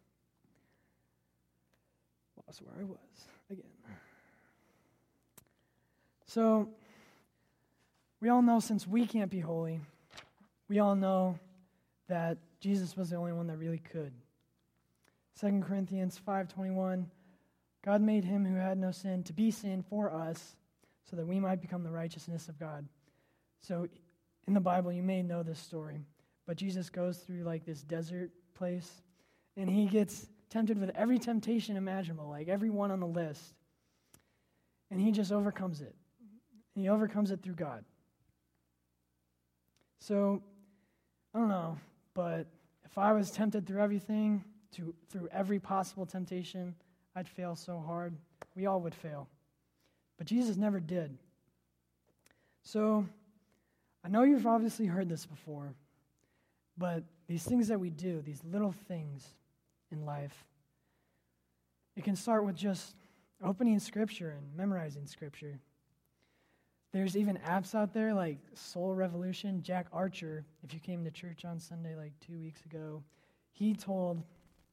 Lost 2.54 2.62
where 2.62 2.80
I 2.80 2.84
was 2.84 2.98
again. 3.50 3.70
So, 6.26 6.68
we 8.20 8.28
all 8.28 8.42
know 8.42 8.60
since 8.60 8.86
we 8.86 9.06
can't 9.06 9.30
be 9.30 9.40
holy, 9.40 9.80
we 10.68 10.78
all 10.78 10.94
know 10.94 11.38
that 12.08 12.38
Jesus 12.60 12.96
was 12.96 13.10
the 13.10 13.16
only 13.16 13.32
one 13.32 13.48
that 13.48 13.56
really 13.56 13.78
could. 13.78 14.12
2 15.40 15.62
Corinthians 15.62 16.20
5:21 16.24 17.06
God 17.82 18.00
made 18.00 18.24
him 18.24 18.44
who 18.44 18.54
had 18.54 18.78
no 18.78 18.92
sin 18.92 19.24
to 19.24 19.32
be 19.32 19.50
sin 19.50 19.82
for 19.82 20.12
us 20.12 20.56
so 21.02 21.16
that 21.16 21.26
we 21.26 21.40
might 21.40 21.60
become 21.60 21.82
the 21.82 21.90
righteousness 21.90 22.48
of 22.48 22.58
God. 22.58 22.86
So 23.60 23.88
in 24.46 24.54
the 24.54 24.60
Bible 24.60 24.92
you 24.92 25.02
may 25.02 25.22
know 25.22 25.42
this 25.42 25.58
story, 25.58 26.06
but 26.46 26.56
Jesus 26.56 26.88
goes 26.88 27.18
through 27.18 27.42
like 27.42 27.64
this 27.64 27.82
desert 27.82 28.30
place 28.54 29.02
and 29.56 29.68
he 29.68 29.86
gets 29.86 30.28
tempted 30.54 30.78
with 30.78 30.90
every 30.94 31.18
temptation 31.18 31.76
imaginable, 31.76 32.28
like 32.28 32.46
every 32.46 32.70
one 32.70 32.92
on 32.92 33.00
the 33.00 33.06
list. 33.06 33.42
And 34.88 35.00
he 35.00 35.10
just 35.10 35.32
overcomes 35.32 35.80
it. 35.80 35.96
And 36.74 36.84
he 36.84 36.88
overcomes 36.88 37.32
it 37.32 37.42
through 37.42 37.54
God. 37.54 37.84
So, 39.98 40.40
I 41.34 41.40
don't 41.40 41.48
know, 41.48 41.76
but 42.14 42.46
if 42.84 42.96
I 42.96 43.12
was 43.12 43.32
tempted 43.32 43.66
through 43.66 43.80
everything, 43.80 44.44
to, 44.76 44.94
through 45.10 45.28
every 45.32 45.58
possible 45.58 46.06
temptation, 46.06 46.76
I'd 47.16 47.28
fail 47.28 47.56
so 47.56 47.82
hard. 47.84 48.14
We 48.54 48.66
all 48.66 48.80
would 48.82 48.94
fail. 48.94 49.26
But 50.18 50.28
Jesus 50.28 50.56
never 50.56 50.78
did. 50.78 51.18
So, 52.62 53.04
I 54.04 54.08
know 54.08 54.22
you've 54.22 54.46
obviously 54.46 54.86
heard 54.86 55.08
this 55.08 55.26
before, 55.26 55.74
but 56.78 57.02
these 57.26 57.42
things 57.42 57.66
that 57.68 57.80
we 57.80 57.90
do, 57.90 58.22
these 58.22 58.42
little 58.44 58.72
things 58.86 59.26
in 59.94 60.04
life, 60.04 60.44
it 61.96 62.04
can 62.04 62.16
start 62.16 62.44
with 62.44 62.56
just 62.56 62.94
opening 63.42 63.78
Scripture 63.78 64.34
and 64.36 64.56
memorizing 64.56 65.06
Scripture. 65.06 65.58
There's 66.92 67.16
even 67.16 67.38
apps 67.46 67.74
out 67.74 67.92
there 67.92 68.14
like 68.14 68.38
Soul 68.54 68.94
Revolution. 68.94 69.62
Jack 69.62 69.86
Archer, 69.92 70.44
if 70.62 70.72
you 70.72 70.80
came 70.80 71.04
to 71.04 71.10
church 71.10 71.44
on 71.44 71.58
Sunday 71.58 71.96
like 71.96 72.12
two 72.24 72.38
weeks 72.38 72.64
ago, 72.64 73.02
he 73.52 73.74
told 73.74 74.22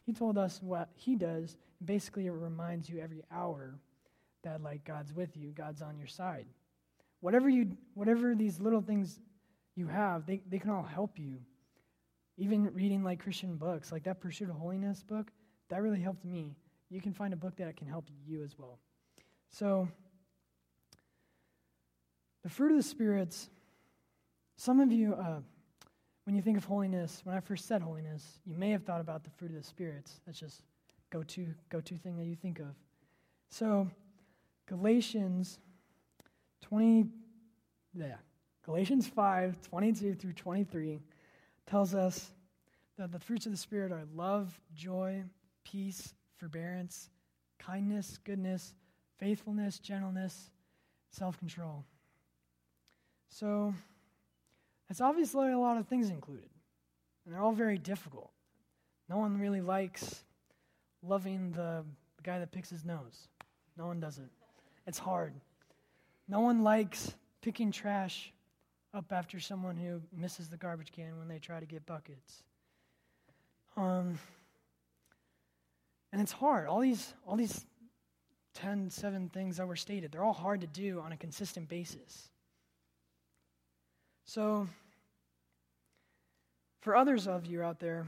he 0.04 0.14
told 0.14 0.38
us 0.38 0.60
what 0.62 0.90
he 0.96 1.16
does. 1.16 1.58
Basically, 1.84 2.28
it 2.28 2.32
reminds 2.32 2.90
you 2.90 3.00
every 3.00 3.24
hour 3.32 3.80
that 4.44 4.62
like 4.62 4.84
God's 4.84 5.14
with 5.14 5.38
you, 5.38 5.52
God's 5.52 5.82
on 5.82 5.98
your 5.98 6.08
side. 6.08 6.46
Whatever 7.22 7.50
you 7.50 7.78
whatever 7.94 8.36
these 8.36 8.60
little 8.60 8.82
things 8.82 9.20
you 9.76 9.88
have, 9.88 10.26
they, 10.26 10.42
they 10.50 10.60
can 10.60 10.72
all 10.72 10.84
help 10.84 11.18
you. 11.18 11.38
Even 12.42 12.74
reading 12.74 13.04
like 13.04 13.20
Christian 13.20 13.56
books, 13.56 13.92
like 13.92 14.02
that 14.06 14.20
Pursuit 14.20 14.50
of 14.50 14.56
Holiness 14.56 15.04
book, 15.04 15.30
that 15.70 15.84
really 15.84 16.02
helped 16.02 16.26
me. 16.26 16.56
You 16.90 17.00
can 17.00 17.14
find 17.14 17.34
a 17.34 17.36
book 17.36 17.56
that 17.58 17.78
can 17.78 17.86
help 17.86 18.06
you 18.26 18.44
as 18.44 18.58
well. 18.58 18.80
So 19.52 19.88
the 22.42 22.50
fruit 22.50 22.72
of 22.72 22.78
the 22.78 22.84
spirits, 22.84 23.48
some 24.58 24.80
of 24.80 24.92
you, 24.92 25.14
uh, 25.14 25.42
when 26.24 26.36
you 26.36 26.42
think 26.42 26.58
of 26.58 26.66
holiness, 26.66 27.22
when 27.26 27.38
I 27.38 27.42
first 27.42 27.68
said 27.68 27.84
holiness, 27.84 28.40
you 28.44 28.56
may 28.56 28.72
have 28.72 28.86
thought 28.86 29.02
about 29.02 29.24
the 29.24 29.30
fruit 29.30 29.52
of 29.52 29.58
the 29.58 29.64
spirits. 29.64 30.20
That's 30.26 30.40
just 30.40 30.64
go 31.12 31.22
to 31.22 31.46
go 31.70 31.80
to 31.80 31.96
thing 31.96 32.18
that 32.18 32.26
you 32.26 32.36
think 32.36 32.58
of. 32.58 32.74
So 33.52 33.88
Galatians 34.68 35.60
20 36.62 37.06
yeah, 37.94 38.16
Galatians 38.66 39.08
5, 39.08 39.62
22 39.62 40.16
through 40.16 40.34
23 40.34 41.00
tells 41.68 41.96
us 41.96 42.32
that 42.98 43.12
the 43.12 43.20
fruits 43.20 43.46
of 43.46 43.52
the 43.52 43.58
Spirit 43.58 43.92
are 43.92 44.04
love, 44.14 44.60
joy, 44.76 45.24
peace, 45.64 46.14
forbearance, 46.38 47.10
kindness, 47.60 48.20
goodness, 48.24 48.74
faithfulness, 49.18 49.80
gentleness, 49.80 50.50
self 51.12 51.38
control. 51.38 51.86
So, 53.30 53.74
it's 54.90 55.02
obviously 55.02 55.52
a 55.52 55.58
lot 55.58 55.78
of 55.78 55.88
things 55.88 56.10
included, 56.10 56.50
and 57.26 57.34
they're 57.34 57.42
all 57.42 57.54
very 57.54 57.78
difficult. 57.78 58.32
No 59.10 59.18
one 59.18 59.40
really 59.40 59.62
likes 59.62 60.24
loving 61.02 61.52
the, 61.52 61.84
the 62.18 62.24
guy 62.24 62.40
that 62.40 62.52
picks 62.52 62.70
his 62.70 62.86
nose. 62.86 63.28
No 63.78 63.88
one 63.88 64.00
does 64.00 64.18
it. 64.18 64.30
It's 64.86 65.00
hard. 65.00 65.34
No 66.28 66.42
one 66.42 66.64
likes 66.64 67.14
picking 67.42 67.72
trash 67.72 68.34
up 68.94 69.12
after 69.12 69.40
someone 69.40 69.78
who 69.78 70.02
misses 70.16 70.50
the 70.50 70.58
garbage 70.58 70.92
can 70.92 71.18
when 71.18 71.28
they 71.28 71.40
try 71.40 71.60
to 71.60 71.66
get 71.66 71.86
buckets. 71.86 72.44
Um, 73.78 74.20
and 76.12 76.22
it's 76.22 76.32
hard. 76.32 76.68
All 76.68 76.82
these, 76.82 77.14
all 77.26 77.38
these 77.38 77.66
10, 78.56 78.90
7 78.90 79.30
things 79.30 79.58
that 79.58 79.68
were 79.68 79.78
stated, 79.78 80.12
they're 80.12 80.24
all 80.24 80.34
hard 80.34 80.62
to 80.62 80.68
do 80.68 81.00
on 81.00 81.14
a 81.14 81.18
consistent 81.18 81.70
basis. 81.70 82.30
So, 84.26 84.68
for 86.82 86.96
others 86.96 87.28
of 87.28 87.46
you 87.46 87.62
out 87.62 87.80
there, 87.80 88.08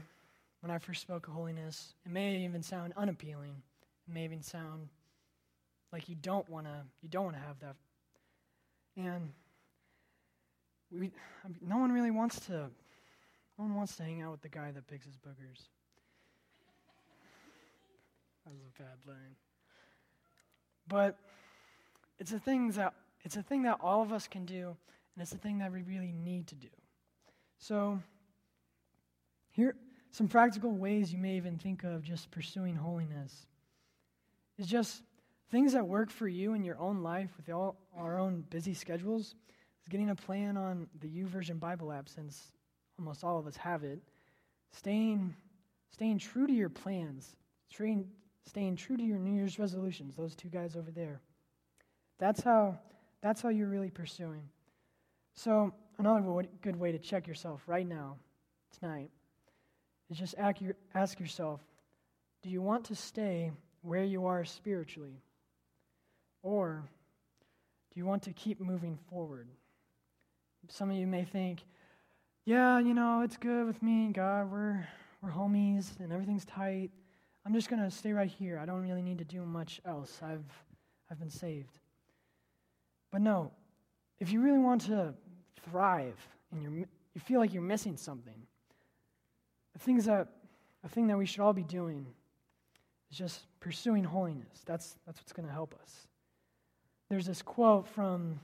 when 0.60 0.70
I 0.70 0.78
first 0.78 1.02
spoke 1.02 1.28
of 1.28 1.34
holiness, 1.34 1.94
it 2.04 2.12
may 2.12 2.36
even 2.38 2.62
sound 2.62 2.92
unappealing. 2.96 3.54
It 4.08 4.14
may 4.14 4.24
even 4.24 4.42
sound 4.42 4.88
like 5.92 6.08
you 6.08 6.16
don't 6.16 6.48
want 6.48 6.66
to 6.66 6.82
you 7.02 7.08
don't 7.08 7.24
want 7.24 7.36
to 7.36 7.42
have 7.42 7.60
that. 7.60 7.76
And 8.96 9.32
we, 10.98 11.10
I 11.44 11.48
mean, 11.48 11.58
no 11.66 11.78
one 11.78 11.92
really 11.92 12.10
wants 12.10 12.40
to, 12.46 12.52
no 12.52 12.68
one 13.56 13.74
wants 13.74 13.96
to 13.96 14.02
hang 14.02 14.22
out 14.22 14.32
with 14.32 14.42
the 14.42 14.48
guy 14.48 14.70
that 14.70 14.86
picks 14.86 15.06
his 15.06 15.16
boogers. 15.16 15.68
That 18.44 18.52
was 18.52 18.62
a 18.62 18.82
bad 18.82 18.98
line. 19.06 19.36
But 20.88 21.16
it's 22.18 22.32
a 22.32 22.38
thing 22.38 22.70
that 22.72 22.94
it's 23.24 23.36
a 23.36 23.42
thing 23.42 23.62
that 23.62 23.78
all 23.80 24.02
of 24.02 24.12
us 24.12 24.28
can 24.28 24.44
do, 24.44 24.76
and 25.14 25.22
it's 25.22 25.32
a 25.32 25.38
thing 25.38 25.58
that 25.58 25.72
we 25.72 25.82
really 25.82 26.12
need 26.12 26.46
to 26.48 26.54
do. 26.54 26.68
So 27.58 28.00
here 29.52 29.74
some 30.10 30.28
practical 30.28 30.70
ways 30.70 31.12
you 31.12 31.18
may 31.18 31.36
even 31.36 31.58
think 31.58 31.82
of 31.82 32.02
just 32.02 32.30
pursuing 32.30 32.76
holiness 32.76 33.46
is 34.58 34.66
just 34.66 35.02
things 35.50 35.72
that 35.72 35.86
work 35.86 36.10
for 36.10 36.28
you 36.28 36.54
in 36.54 36.62
your 36.62 36.78
own 36.78 37.02
life 37.02 37.30
with 37.36 37.48
all 37.48 37.76
our 37.96 38.20
own 38.20 38.44
busy 38.48 38.74
schedules 38.74 39.34
is 39.84 39.88
getting 39.90 40.10
a 40.10 40.14
plan 40.14 40.56
on 40.56 40.86
the 41.00 41.08
YouVersion 41.08 41.60
Bible 41.60 41.92
app 41.92 42.08
since 42.08 42.52
almost 42.98 43.22
all 43.22 43.38
of 43.38 43.46
us 43.46 43.56
have 43.56 43.84
it. 43.84 44.00
Staying, 44.72 45.34
staying 45.90 46.18
true 46.18 46.46
to 46.46 46.52
your 46.52 46.70
plans, 46.70 47.36
staying, 47.68 48.08
staying 48.46 48.76
true 48.76 48.96
to 48.96 49.02
your 49.02 49.18
New 49.18 49.34
Year's 49.34 49.58
resolutions, 49.58 50.16
those 50.16 50.34
two 50.34 50.48
guys 50.48 50.74
over 50.74 50.90
there. 50.90 51.20
That's 52.18 52.42
how, 52.42 52.78
that's 53.20 53.42
how 53.42 53.50
you're 53.50 53.68
really 53.68 53.90
pursuing. 53.90 54.48
So, 55.34 55.74
another 55.98 56.48
good 56.62 56.76
way 56.76 56.92
to 56.92 56.98
check 56.98 57.26
yourself 57.26 57.62
right 57.66 57.86
now, 57.86 58.16
tonight, 58.80 59.10
is 60.10 60.18
just 60.18 60.34
ask 60.38 61.20
yourself 61.20 61.60
do 62.42 62.50
you 62.50 62.62
want 62.62 62.84
to 62.84 62.94
stay 62.94 63.50
where 63.82 64.04
you 64.04 64.26
are 64.26 64.44
spiritually? 64.44 65.22
Or 66.42 66.84
do 67.92 67.98
you 67.98 68.04
want 68.04 68.22
to 68.24 68.32
keep 68.32 68.60
moving 68.60 68.98
forward? 69.08 69.48
Some 70.68 70.90
of 70.90 70.96
you 70.96 71.06
may 71.06 71.24
think, 71.24 71.64
yeah, 72.44 72.78
you 72.78 72.94
know, 72.94 73.22
it's 73.22 73.36
good 73.36 73.66
with 73.66 73.82
me 73.82 74.06
and 74.06 74.14
God. 74.14 74.50
We're, 74.50 74.86
we're 75.22 75.30
homies 75.30 75.98
and 76.00 76.12
everything's 76.12 76.44
tight. 76.44 76.90
I'm 77.46 77.52
just 77.54 77.68
going 77.68 77.82
to 77.82 77.90
stay 77.90 78.12
right 78.12 78.28
here. 78.30 78.58
I 78.58 78.64
don't 78.66 78.82
really 78.82 79.02
need 79.02 79.18
to 79.18 79.24
do 79.24 79.44
much 79.44 79.80
else. 79.84 80.20
I've, 80.22 80.44
I've 81.10 81.18
been 81.18 81.30
saved. 81.30 81.78
But 83.10 83.20
no, 83.20 83.52
if 84.18 84.32
you 84.32 84.40
really 84.40 84.58
want 84.58 84.82
to 84.82 85.14
thrive 85.70 86.16
and 86.52 86.62
you're, 86.62 86.72
you 86.72 87.20
feel 87.20 87.40
like 87.40 87.52
you're 87.52 87.62
missing 87.62 87.96
something, 87.96 88.46
the 89.72 89.78
things 89.78 90.06
that, 90.06 90.28
a 90.82 90.88
thing 90.88 91.06
that 91.08 91.18
we 91.18 91.26
should 91.26 91.40
all 91.40 91.52
be 91.52 91.62
doing 91.62 92.06
is 93.10 93.18
just 93.18 93.44
pursuing 93.60 94.04
holiness. 94.04 94.62
That's, 94.66 94.96
that's 95.06 95.20
what's 95.20 95.32
going 95.32 95.46
to 95.46 95.52
help 95.52 95.74
us. 95.82 96.06
There's 97.08 97.26
this 97.26 97.42
quote 97.42 97.86
from 97.88 98.40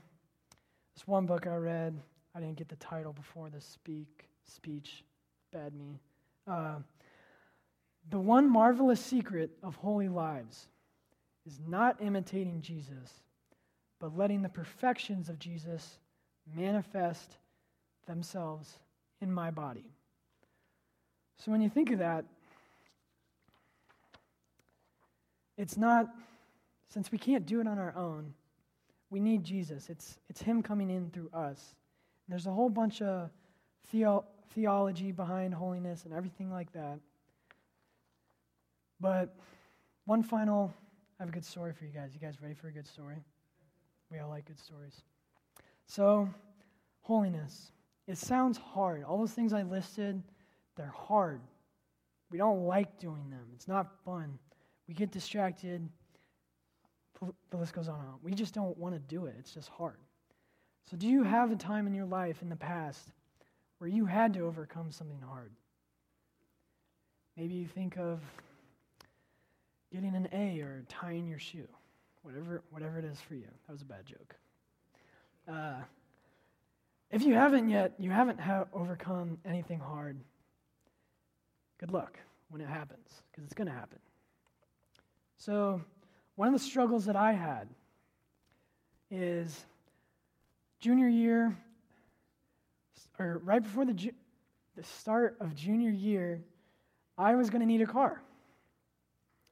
this 0.95 1.07
one 1.07 1.25
book 1.25 1.47
I 1.47 1.55
read. 1.55 1.99
I 2.35 2.39
didn't 2.39 2.57
get 2.57 2.69
the 2.69 2.75
title 2.77 3.13
before 3.13 3.49
the 3.49 3.61
speak 3.61 4.29
speech. 4.45 5.03
Bad 5.51 5.73
me. 5.73 5.99
Uh, 6.47 6.75
the 8.09 8.19
one 8.19 8.49
marvelous 8.49 8.99
secret 8.99 9.51
of 9.61 9.75
holy 9.75 10.09
lives 10.09 10.67
is 11.45 11.59
not 11.67 12.01
imitating 12.01 12.61
Jesus, 12.61 13.21
but 13.99 14.17
letting 14.17 14.41
the 14.41 14.49
perfections 14.49 15.29
of 15.29 15.39
Jesus 15.39 15.99
manifest 16.55 17.37
themselves 18.07 18.79
in 19.21 19.31
my 19.31 19.51
body. 19.51 19.85
So 21.37 21.51
when 21.51 21.61
you 21.61 21.69
think 21.69 21.91
of 21.91 21.99
that, 21.99 22.25
it's 25.57 25.77
not, 25.77 26.07
since 26.89 27.11
we 27.11 27.17
can't 27.17 27.45
do 27.45 27.61
it 27.61 27.67
on 27.67 27.77
our 27.77 27.95
own, 27.95 28.33
we 29.09 29.19
need 29.19 29.43
Jesus. 29.43 29.89
It's, 29.89 30.17
it's 30.29 30.41
Him 30.41 30.63
coming 30.63 30.89
in 30.89 31.09
through 31.11 31.29
us. 31.33 31.75
There's 32.31 32.47
a 32.47 32.51
whole 32.51 32.69
bunch 32.69 33.01
of 33.01 33.29
theo- 33.89 34.23
theology 34.55 35.11
behind 35.11 35.53
holiness 35.53 36.05
and 36.05 36.13
everything 36.13 36.49
like 36.49 36.71
that. 36.71 36.97
But 39.01 39.35
one 40.05 40.23
final, 40.23 40.73
I 41.19 41.23
have 41.23 41.29
a 41.29 41.31
good 41.33 41.43
story 41.43 41.73
for 41.73 41.83
you 41.83 41.91
guys. 41.91 42.11
You 42.13 42.21
guys 42.21 42.41
ready 42.41 42.53
for 42.53 42.69
a 42.69 42.71
good 42.71 42.87
story? 42.87 43.17
We 44.09 44.19
all 44.19 44.29
like 44.29 44.45
good 44.45 44.59
stories. 44.59 45.01
So, 45.87 46.29
holiness. 47.01 47.73
It 48.07 48.17
sounds 48.17 48.57
hard. 48.57 49.03
All 49.03 49.17
those 49.17 49.33
things 49.33 49.51
I 49.51 49.63
listed, 49.63 50.23
they're 50.77 50.93
hard. 50.95 51.41
We 52.31 52.37
don't 52.37 52.63
like 52.65 52.97
doing 52.97 53.29
them. 53.29 53.45
It's 53.53 53.67
not 53.67 53.91
fun. 54.05 54.39
We 54.87 54.93
get 54.93 55.11
distracted. 55.11 55.85
The 57.49 57.57
list 57.57 57.73
goes 57.73 57.89
on 57.89 57.99
and 57.99 58.07
on. 58.07 58.19
We 58.23 58.33
just 58.33 58.53
don't 58.53 58.77
want 58.77 58.95
to 58.95 58.99
do 58.99 59.25
it. 59.25 59.35
It's 59.37 59.53
just 59.53 59.67
hard. 59.67 59.97
So, 60.89 60.97
do 60.97 61.07
you 61.07 61.23
have 61.23 61.51
a 61.51 61.55
time 61.55 61.87
in 61.87 61.93
your 61.93 62.05
life 62.05 62.41
in 62.41 62.49
the 62.49 62.55
past 62.55 63.11
where 63.77 63.89
you 63.89 64.05
had 64.05 64.33
to 64.33 64.41
overcome 64.41 64.91
something 64.91 65.21
hard? 65.21 65.51
Maybe 67.37 67.55
you 67.55 67.65
think 67.65 67.97
of 67.97 68.19
getting 69.93 70.15
an 70.15 70.27
A 70.33 70.59
or 70.61 70.83
tying 70.89 71.27
your 71.27 71.39
shoe, 71.39 71.67
whatever, 72.23 72.61
whatever 72.71 72.99
it 72.99 73.05
is 73.05 73.19
for 73.19 73.35
you. 73.35 73.47
That 73.67 73.73
was 73.73 73.81
a 73.81 73.85
bad 73.85 74.05
joke. 74.05 74.35
Uh, 75.47 75.81
if 77.09 77.23
you 77.23 77.33
haven't 77.33 77.69
yet, 77.69 77.93
you 77.97 78.09
haven't 78.11 78.39
ha- 78.39 78.65
overcome 78.73 79.37
anything 79.45 79.79
hard, 79.79 80.17
good 81.77 81.91
luck 81.91 82.17
when 82.49 82.61
it 82.61 82.67
happens, 82.67 83.21
because 83.31 83.43
it's 83.43 83.53
going 83.53 83.67
to 83.67 83.73
happen. 83.73 83.99
So, 85.37 85.81
one 86.35 86.47
of 86.47 86.53
the 86.53 86.59
struggles 86.59 87.05
that 87.05 87.15
I 87.15 87.33
had 87.33 87.67
is 89.09 89.65
junior 90.81 91.07
year, 91.07 91.55
or 93.17 93.39
right 93.43 93.63
before 93.63 93.85
the, 93.85 93.93
ju- 93.93 94.13
the 94.75 94.83
start 94.83 95.37
of 95.39 95.55
junior 95.55 95.91
year, 95.91 96.41
I 97.17 97.35
was 97.35 97.49
going 97.49 97.61
to 97.61 97.67
need 97.67 97.81
a 97.81 97.87
car 97.87 98.21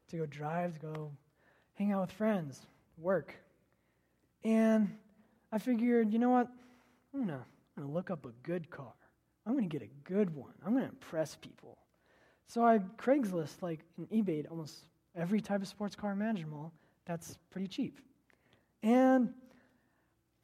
to 0.09 0.17
go 0.17 0.25
drive, 0.25 0.73
to 0.73 0.79
go 0.79 1.11
hang 1.75 1.91
out 1.91 2.01
with 2.01 2.11
friends, 2.11 2.59
work. 2.97 3.35
And 4.43 4.97
I 5.51 5.59
figured, 5.59 6.11
you 6.11 6.19
know 6.19 6.29
what? 6.29 6.47
I'm 7.13 7.25
going 7.25 7.39
to 7.39 7.85
look 7.85 8.09
up 8.09 8.25
a 8.25 8.31
good 8.43 8.69
car. 8.69 8.93
I'm 9.45 9.53
going 9.53 9.69
to 9.69 9.77
get 9.77 9.87
a 9.87 10.09
good 10.09 10.35
one. 10.35 10.53
I'm 10.65 10.73
going 10.73 10.83
to 10.83 10.89
impress 10.89 11.35
people. 11.35 11.77
So 12.47 12.65
I 12.65 12.79
Craigslist, 12.97 13.61
like, 13.61 13.81
and 13.97 14.09
eBayed 14.09 14.49
almost 14.49 14.85
every 15.15 15.41
type 15.41 15.61
of 15.61 15.67
sports 15.67 15.95
car 15.95 16.11
imaginable 16.11 16.73
that's 17.05 17.37
pretty 17.49 17.67
cheap. 17.67 17.99
And 18.83 19.33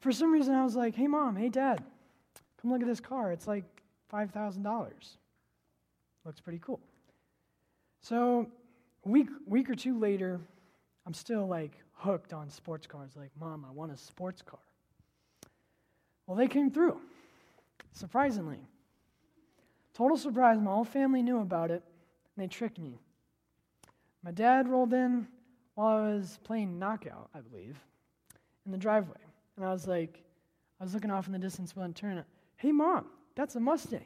for 0.00 0.12
some 0.12 0.32
reason, 0.32 0.54
I 0.54 0.64
was 0.64 0.76
like, 0.76 0.94
hey, 0.94 1.06
mom, 1.06 1.36
hey, 1.36 1.48
dad, 1.48 1.82
come 2.60 2.70
look 2.70 2.80
at 2.80 2.86
this 2.86 3.00
car. 3.00 3.32
It's 3.32 3.46
like 3.46 3.64
$5,000. 4.12 4.92
Looks 6.24 6.40
pretty 6.40 6.60
cool. 6.62 6.80
So 8.02 8.46
a 9.04 9.08
week, 9.08 9.28
week 9.46 9.70
or 9.70 9.74
two 9.74 9.98
later, 9.98 10.40
I'm 11.06 11.14
still 11.14 11.46
like 11.46 11.72
hooked 11.92 12.32
on 12.32 12.50
sports 12.50 12.86
cars. 12.86 13.10
Like, 13.16 13.30
mom, 13.38 13.64
I 13.68 13.72
want 13.72 13.92
a 13.92 13.96
sports 13.96 14.42
car. 14.42 14.60
Well, 16.26 16.36
they 16.36 16.48
came 16.48 16.70
through, 16.70 17.00
surprisingly. 17.92 18.58
Total 19.94 20.16
surprise, 20.16 20.58
my 20.60 20.72
whole 20.72 20.84
family 20.84 21.22
knew 21.22 21.40
about 21.40 21.70
it, 21.70 21.82
and 22.36 22.44
they 22.44 22.48
tricked 22.48 22.78
me. 22.78 22.98
My 24.22 24.30
dad 24.30 24.68
rolled 24.68 24.92
in 24.92 25.28
while 25.74 25.98
I 25.98 26.14
was 26.14 26.38
playing 26.42 26.78
knockout, 26.78 27.30
I 27.34 27.40
believe, 27.40 27.78
in 28.66 28.72
the 28.72 28.78
driveway. 28.78 29.25
And 29.56 29.64
I 29.64 29.72
was 29.72 29.86
like, 29.86 30.22
I 30.80 30.84
was 30.84 30.94
looking 30.94 31.10
off 31.10 31.26
in 31.26 31.32
the 31.32 31.38
distance 31.38 31.74
when 31.74 31.88
I 31.88 31.92
turned. 31.92 32.22
Hey, 32.56 32.72
mom, 32.72 33.06
that's 33.34 33.56
a 33.56 33.60
Mustang. 33.60 34.04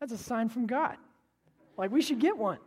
That's 0.00 0.12
a 0.12 0.18
sign 0.18 0.48
from 0.48 0.66
God. 0.66 0.96
Like, 1.76 1.90
we 1.90 2.02
should 2.02 2.18
get 2.18 2.36
one. 2.36 2.58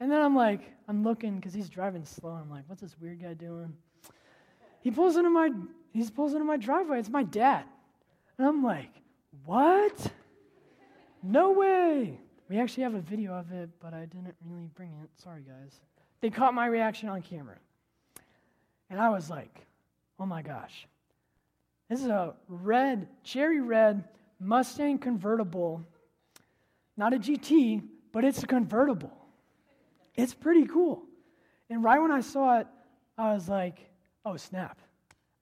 And 0.00 0.10
then 0.10 0.20
I'm 0.20 0.34
like, 0.34 0.62
I'm 0.88 1.02
looking 1.02 1.36
because 1.36 1.52
he's 1.52 1.68
driving 1.68 2.04
slow. 2.04 2.30
I'm 2.30 2.50
like, 2.50 2.64
what's 2.66 2.80
this 2.80 2.96
weird 3.00 3.22
guy 3.22 3.34
doing? 3.34 3.74
He 4.80 4.90
pulls 4.90 5.16
into 5.16 5.30
my 5.30 5.50
he 5.92 6.08
pulls 6.08 6.32
into 6.32 6.44
my 6.44 6.56
driveway. 6.56 7.00
It's 7.00 7.10
my 7.10 7.24
dad. 7.24 7.64
And 8.38 8.46
I'm 8.46 8.62
like, 8.62 8.90
what? 9.44 10.12
No 11.22 11.52
way. 11.52 12.18
We 12.48 12.58
actually 12.58 12.84
have 12.84 12.94
a 12.94 13.00
video 13.00 13.34
of 13.34 13.52
it, 13.52 13.68
but 13.80 13.92
I 13.92 14.06
didn't 14.06 14.34
really 14.48 14.68
bring 14.74 14.90
it. 15.02 15.10
Sorry, 15.22 15.42
guys. 15.42 15.80
They 16.20 16.30
caught 16.30 16.54
my 16.54 16.66
reaction 16.66 17.08
on 17.08 17.22
camera. 17.22 17.56
And 18.88 19.00
I 19.00 19.10
was 19.10 19.28
like, 19.28 19.66
oh 20.20 20.26
my 20.26 20.42
gosh. 20.42 20.86
This 21.88 22.02
is 22.02 22.06
a 22.06 22.34
red, 22.46 23.08
cherry 23.24 23.60
red 23.60 24.04
Mustang 24.38 24.98
convertible. 24.98 25.84
Not 26.96 27.12
a 27.12 27.18
GT, 27.18 27.82
but 28.12 28.24
it's 28.24 28.42
a 28.42 28.46
convertible. 28.46 29.12
It's 30.14 30.34
pretty 30.34 30.66
cool. 30.66 31.02
And 31.68 31.84
right 31.84 32.00
when 32.00 32.10
I 32.10 32.20
saw 32.20 32.58
it, 32.58 32.66
I 33.18 33.32
was 33.34 33.48
like, 33.48 33.78
oh 34.24 34.36
snap. 34.36 34.78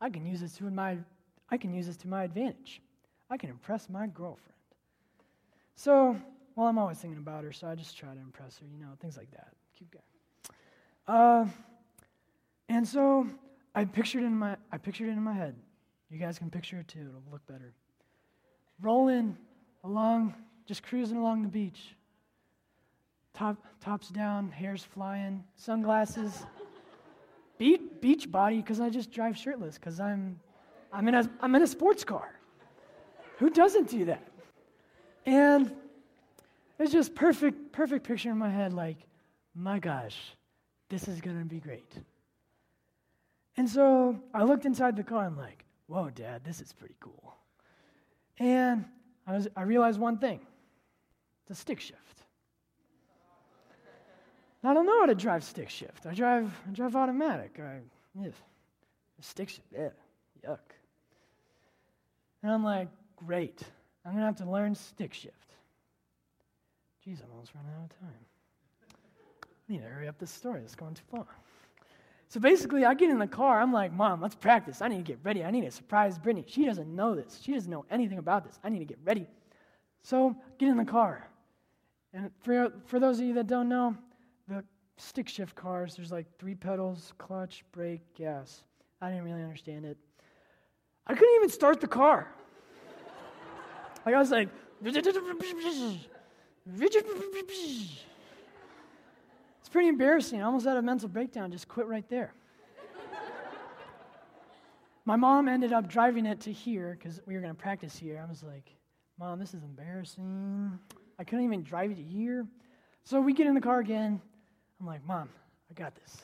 I 0.00 0.10
can 0.10 0.24
use 0.26 0.40
this 0.40 0.54
to 0.54 0.64
my 0.64 0.98
I 1.50 1.56
can 1.56 1.72
use 1.72 1.86
this 1.86 1.96
to 1.98 2.08
my 2.08 2.24
advantage. 2.24 2.82
I 3.30 3.36
can 3.36 3.50
impress 3.50 3.88
my 3.88 4.06
girlfriend. 4.06 4.52
So 5.76 6.16
well, 6.56 6.66
I'm 6.66 6.78
always 6.78 6.98
thinking 6.98 7.18
about 7.18 7.44
her, 7.44 7.52
so 7.52 7.68
I 7.68 7.76
just 7.76 7.96
try 7.96 8.12
to 8.12 8.20
impress 8.20 8.58
her, 8.58 8.66
you 8.66 8.78
know, 8.78 8.88
things 9.00 9.16
like 9.16 9.30
that. 9.30 9.52
Cute 9.76 9.90
guy. 9.92 11.12
Uh, 11.12 11.46
and 12.68 12.86
so 12.86 13.28
I 13.74 13.84
pictured 13.84 14.24
in 14.24 14.34
my 14.36 14.56
I 14.70 14.78
pictured 14.78 15.08
it 15.08 15.12
in 15.12 15.22
my 15.22 15.32
head. 15.32 15.56
You 16.10 16.18
guys 16.18 16.38
can 16.38 16.50
picture 16.50 16.78
it 16.80 16.88
too. 16.88 17.00
It'll 17.00 17.32
look 17.32 17.46
better. 17.46 17.72
rolling 18.80 19.36
along, 19.84 20.34
just 20.66 20.82
cruising 20.82 21.16
along 21.16 21.42
the 21.42 21.48
beach. 21.48 21.94
Top, 23.34 23.56
tops 23.80 24.08
down, 24.08 24.50
hair's 24.50 24.82
flying, 24.82 25.44
sunglasses, 25.54 26.44
beach, 27.58 27.80
beach 28.00 28.30
body 28.30 28.56
because 28.56 28.80
I 28.80 28.90
just 28.90 29.10
drive 29.10 29.36
shirtless 29.36 29.76
because 29.76 30.00
I'm, 30.00 30.40
I'm, 30.92 31.06
in 31.08 31.14
a, 31.14 31.30
I'm 31.40 31.54
in 31.54 31.62
a 31.62 31.66
sports 31.66 32.04
car. 32.04 32.32
Who 33.38 33.50
doesn't 33.50 33.88
do 33.88 34.06
that? 34.06 34.26
And 35.26 35.72
it's 36.78 36.92
just 36.92 37.14
perfect, 37.14 37.72
perfect 37.72 38.06
picture 38.06 38.30
in 38.30 38.38
my 38.38 38.50
head 38.50 38.72
like, 38.72 38.96
my 39.54 39.78
gosh, 39.78 40.16
this 40.88 41.06
is 41.06 41.20
going 41.20 41.38
to 41.38 41.44
be 41.44 41.60
great. 41.60 41.92
And 43.58 43.68
so 43.68 44.16
I 44.32 44.44
looked 44.44 44.66
inside 44.66 44.94
the 44.94 45.02
car. 45.02 45.24
I'm 45.24 45.36
like, 45.36 45.64
whoa, 45.88 46.10
Dad, 46.10 46.44
this 46.44 46.60
is 46.60 46.72
pretty 46.72 46.94
cool. 47.00 47.34
And 48.38 48.84
I, 49.26 49.34
was, 49.34 49.48
I 49.56 49.62
realized 49.62 49.98
one 49.98 50.18
thing 50.18 50.40
it's 51.42 51.58
a 51.58 51.60
stick 51.60 51.80
shift. 51.80 52.22
I 54.62 54.74
don't 54.74 54.86
know 54.86 55.00
how 55.00 55.06
to 55.06 55.14
drive 55.14 55.42
stick 55.42 55.70
shift. 55.70 56.06
I 56.06 56.14
drive, 56.14 56.52
I 56.68 56.72
drive 56.72 56.94
automatic. 56.94 57.58
I, 57.60 57.78
yeah, 58.20 58.28
stick 59.20 59.48
shift, 59.48 59.66
yeah, 59.72 59.88
yuck. 60.46 60.58
And 62.44 62.52
I'm 62.52 62.62
like, 62.62 62.88
great. 63.16 63.60
I'm 64.04 64.12
going 64.12 64.22
to 64.22 64.26
have 64.26 64.36
to 64.36 64.48
learn 64.48 64.76
stick 64.76 65.12
shift. 65.12 65.54
Jeez, 67.04 67.24
I'm 67.24 67.30
almost 67.32 67.52
running 67.56 67.72
out 67.76 67.90
of 67.90 67.98
time. 67.98 68.24
I 69.68 69.72
need 69.72 69.82
to 69.82 69.88
hurry 69.88 70.06
up 70.06 70.18
this 70.18 70.30
story. 70.30 70.60
It's 70.60 70.76
going 70.76 70.94
too 70.94 71.02
long. 71.12 71.26
So 72.28 72.40
basically, 72.40 72.84
I 72.84 72.92
get 72.94 73.10
in 73.10 73.18
the 73.18 73.26
car. 73.26 73.60
I'm 73.60 73.72
like, 73.72 73.92
Mom, 73.92 74.20
let's 74.20 74.34
practice. 74.34 74.82
I 74.82 74.88
need 74.88 74.98
to 74.98 75.02
get 75.02 75.18
ready. 75.22 75.42
I 75.42 75.50
need 75.50 75.62
to 75.62 75.70
surprise 75.70 76.18
Brittany. 76.18 76.44
She 76.46 76.66
doesn't 76.66 76.94
know 76.94 77.14
this. 77.14 77.40
She 77.42 77.54
doesn't 77.54 77.70
know 77.70 77.86
anything 77.90 78.18
about 78.18 78.44
this. 78.44 78.58
I 78.62 78.68
need 78.68 78.80
to 78.80 78.84
get 78.84 78.98
ready. 79.02 79.26
So 80.02 80.36
get 80.58 80.68
in 80.68 80.76
the 80.76 80.84
car. 80.84 81.26
And 82.12 82.30
for, 82.42 82.72
for 82.84 83.00
those 83.00 83.18
of 83.18 83.24
you 83.24 83.34
that 83.34 83.46
don't 83.46 83.68
know, 83.68 83.96
the 84.46 84.62
stick 84.98 85.28
shift 85.28 85.54
cars, 85.54 85.96
there's 85.96 86.12
like 86.12 86.26
three 86.38 86.54
pedals 86.54 87.14
clutch, 87.16 87.64
brake, 87.72 88.02
gas. 88.14 88.62
I 89.00 89.08
didn't 89.08 89.24
really 89.24 89.42
understand 89.42 89.86
it. 89.86 89.96
I 91.06 91.14
couldn't 91.14 91.34
even 91.36 91.48
start 91.48 91.80
the 91.80 91.88
car. 91.88 92.28
like, 94.04 94.14
I 94.14 94.18
was 94.18 94.30
like, 94.30 94.50
it's 99.68 99.72
pretty 99.74 99.88
embarrassing. 99.88 100.40
I 100.40 100.44
almost 100.44 100.64
had 100.64 100.78
a 100.78 100.82
mental 100.82 101.10
breakdown, 101.10 101.52
just 101.52 101.68
quit 101.68 101.86
right 101.86 102.08
there. 102.08 102.32
My 105.04 105.14
mom 105.14 105.46
ended 105.46 105.74
up 105.74 105.90
driving 105.90 106.24
it 106.24 106.40
to 106.40 106.52
here 106.52 106.96
because 106.98 107.20
we 107.26 107.34
were 107.34 107.40
going 107.40 107.54
to 107.54 107.60
practice 107.60 107.94
here. 107.94 108.24
I 108.26 108.30
was 108.30 108.42
like, 108.42 108.74
Mom, 109.18 109.38
this 109.38 109.52
is 109.52 109.62
embarrassing. 109.62 110.78
I 111.18 111.24
couldn't 111.24 111.44
even 111.44 111.64
drive 111.64 111.90
it 111.90 111.98
here. 111.98 112.46
So 113.04 113.20
we 113.20 113.34
get 113.34 113.46
in 113.46 113.52
the 113.54 113.60
car 113.60 113.80
again. 113.80 114.22
I'm 114.80 114.86
like, 114.86 115.06
Mom, 115.06 115.28
I 115.70 115.74
got 115.74 115.94
this. 115.96 116.16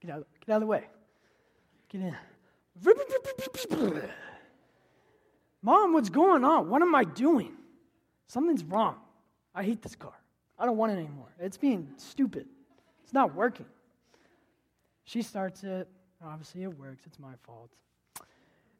Get 0.00 0.10
out, 0.10 0.26
get 0.44 0.54
out 0.54 0.56
of 0.56 0.62
the 0.62 0.66
way. 0.66 0.82
Get 1.90 2.00
in. 2.00 2.16
Mom, 5.62 5.92
what's 5.92 6.08
going 6.08 6.42
on? 6.42 6.68
What 6.68 6.82
am 6.82 6.96
I 6.96 7.04
doing? 7.04 7.52
Something's 8.26 8.64
wrong. 8.64 8.96
I 9.54 9.62
hate 9.62 9.82
this 9.82 9.94
car. 9.94 10.14
I 10.58 10.66
don't 10.66 10.76
want 10.76 10.90
it 10.90 10.96
anymore. 10.96 11.32
It's 11.38 11.56
being 11.56 11.90
stupid. 11.96 12.48
It's 13.08 13.14
not 13.14 13.34
working. 13.34 13.64
She 15.04 15.22
starts 15.22 15.64
it. 15.64 15.88
Obviously, 16.22 16.62
it 16.64 16.78
works. 16.78 17.04
It's 17.06 17.18
my 17.18 17.32
fault. 17.42 17.70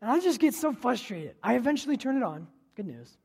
And 0.02 0.10
I 0.10 0.20
just 0.20 0.38
get 0.38 0.52
so 0.52 0.70
frustrated. 0.70 1.36
I 1.42 1.54
eventually 1.56 1.96
turn 1.96 2.18
it 2.18 2.22
on. 2.22 2.46
Good 2.76 2.84
news. 2.84 3.16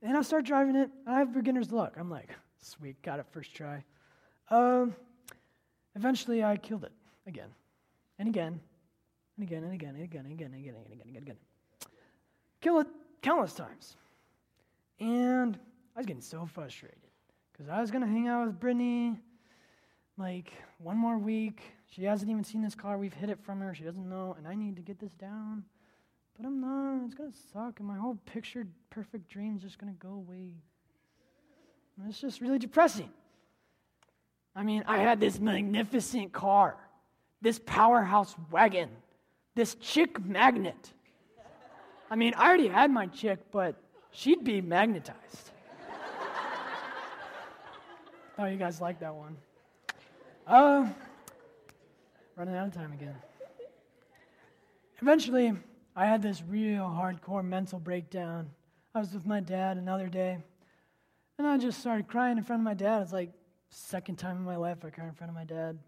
And 0.00 0.16
I 0.16 0.22
start 0.22 0.44
driving 0.44 0.76
it, 0.76 0.90
I 1.08 1.18
have 1.18 1.34
beginner's 1.34 1.72
luck. 1.72 1.96
I'm 1.98 2.08
like, 2.08 2.30
sweet, 2.60 3.02
got 3.02 3.18
it 3.18 3.26
first 3.32 3.52
try. 3.52 3.82
Um, 4.48 4.94
eventually, 5.96 6.44
I 6.44 6.56
killed 6.56 6.84
it 6.84 6.92
again, 7.26 7.48
and 8.20 8.28
again, 8.28 8.60
and 9.36 9.44
again, 9.44 9.64
and 9.64 9.72
again, 9.74 9.94
and 9.96 10.04
again, 10.04 10.24
and 10.24 10.32
again, 10.32 10.52
and 10.52 10.60
again, 10.60 10.74
and 10.76 10.84
again, 10.86 10.92
and 10.92 10.92
again, 10.92 11.16
and 11.16 11.22
again. 11.24 11.36
Kill 12.60 12.78
it 12.78 12.86
countless 13.22 13.54
times. 13.54 13.96
And 15.00 15.58
I 15.96 15.98
was 15.98 16.06
getting 16.06 16.22
so 16.22 16.46
frustrated 16.46 17.00
because 17.50 17.68
I 17.68 17.80
was 17.80 17.90
going 17.90 18.02
to 18.02 18.08
hang 18.08 18.28
out 18.28 18.46
with 18.46 18.60
Brittany 18.60 19.18
like 20.18 20.52
one 20.78 20.96
more 20.96 21.18
week. 21.18 21.62
She 21.90 22.04
hasn't 22.04 22.30
even 22.30 22.44
seen 22.44 22.62
this 22.62 22.74
car. 22.74 22.98
We've 22.98 23.12
hid 23.12 23.30
it 23.30 23.38
from 23.44 23.60
her. 23.60 23.74
She 23.74 23.84
doesn't 23.84 24.08
know. 24.08 24.34
And 24.38 24.46
I 24.46 24.54
need 24.54 24.76
to 24.76 24.82
get 24.82 24.98
this 24.98 25.12
down. 25.12 25.64
But 26.36 26.46
I'm 26.46 26.60
not. 26.60 27.04
It's 27.04 27.14
going 27.14 27.30
to 27.30 27.38
suck. 27.52 27.80
And 27.80 27.88
my 27.88 27.96
whole 27.96 28.18
pictured 28.26 28.68
perfect 28.90 29.28
dream's 29.28 29.62
just 29.62 29.78
going 29.78 29.92
to 29.92 29.98
go 29.98 30.14
away. 30.14 30.54
And 31.98 32.08
it's 32.08 32.20
just 32.20 32.40
really 32.40 32.58
depressing. 32.58 33.10
I 34.54 34.62
mean, 34.62 34.84
I 34.86 34.98
had 34.98 35.20
this 35.20 35.40
magnificent 35.40 36.32
car, 36.32 36.76
this 37.40 37.58
powerhouse 37.64 38.34
wagon, 38.50 38.90
this 39.54 39.74
chick 39.76 40.22
magnet. 40.24 40.92
I 42.10 42.16
mean, 42.16 42.34
I 42.36 42.48
already 42.48 42.68
had 42.68 42.90
my 42.90 43.06
chick, 43.06 43.38
but 43.50 43.76
she'd 44.10 44.44
be 44.44 44.60
magnetized. 44.60 45.50
oh, 48.38 48.44
you 48.44 48.58
guys 48.58 48.80
like 48.80 49.00
that 49.00 49.14
one. 49.14 49.36
Uh, 50.46 50.88
running 52.36 52.56
out 52.56 52.66
of 52.66 52.74
time 52.74 52.92
again. 52.92 53.14
Eventually, 55.00 55.52
I 55.94 56.06
had 56.06 56.22
this 56.22 56.42
real 56.48 56.84
hardcore 56.84 57.44
mental 57.44 57.78
breakdown. 57.78 58.50
I 58.94 58.98
was 59.00 59.12
with 59.12 59.26
my 59.26 59.40
dad 59.40 59.76
another 59.76 60.08
day, 60.08 60.38
and 61.38 61.46
I 61.46 61.58
just 61.58 61.80
started 61.80 62.08
crying 62.08 62.38
in 62.38 62.44
front 62.44 62.60
of 62.60 62.64
my 62.64 62.74
dad. 62.74 63.02
It's 63.02 63.12
like 63.12 63.30
second 63.68 64.16
time 64.16 64.36
in 64.36 64.44
my 64.44 64.56
life 64.56 64.78
I 64.84 64.90
cried 64.90 65.08
in 65.08 65.14
front 65.14 65.30
of 65.30 65.36
my 65.36 65.44
dad. 65.44 65.78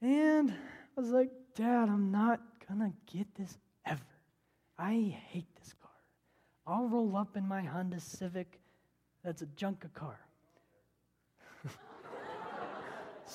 And 0.00 0.50
I 0.50 1.00
was 1.00 1.10
like, 1.10 1.30
Dad, 1.54 1.88
I'm 1.88 2.10
not 2.10 2.40
gonna 2.68 2.92
get 3.06 3.34
this 3.34 3.56
ever. 3.84 4.00
I 4.78 5.16
hate 5.30 5.54
this 5.56 5.74
car. 5.80 5.90
I'll 6.66 6.88
roll 6.88 7.16
up 7.16 7.36
in 7.36 7.46
my 7.46 7.62
Honda 7.62 8.00
Civic 8.00 8.60
that's 9.24 9.42
a 9.42 9.46
junk 9.56 9.84
car. 9.94 10.25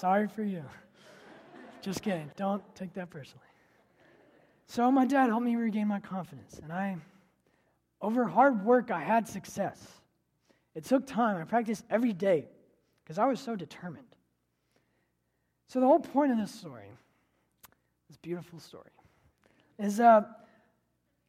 Sorry 0.01 0.27
for 0.27 0.41
you. 0.41 0.63
Just 1.83 2.01
kidding. 2.01 2.31
Don't 2.35 2.63
take 2.73 2.91
that 2.95 3.11
personally. 3.11 3.45
So 4.65 4.91
my 4.91 5.05
dad 5.05 5.27
helped 5.27 5.45
me 5.45 5.55
regain 5.55 5.87
my 5.87 5.99
confidence, 5.99 6.59
and 6.63 6.73
I, 6.73 6.97
over 8.01 8.25
hard 8.25 8.65
work, 8.65 8.89
I 8.89 9.01
had 9.01 9.27
success. 9.27 9.79
It 10.73 10.85
took 10.85 11.05
time. 11.05 11.39
I 11.39 11.43
practiced 11.43 11.85
every 11.87 12.13
day 12.13 12.47
because 13.03 13.19
I 13.19 13.27
was 13.27 13.39
so 13.39 13.55
determined. 13.55 14.07
So 15.67 15.79
the 15.79 15.85
whole 15.85 15.99
point 15.99 16.31
of 16.31 16.39
this 16.39 16.51
story, 16.51 16.89
this 18.09 18.17
beautiful 18.17 18.59
story, 18.59 18.89
is 19.77 19.99
uh, 19.99 20.21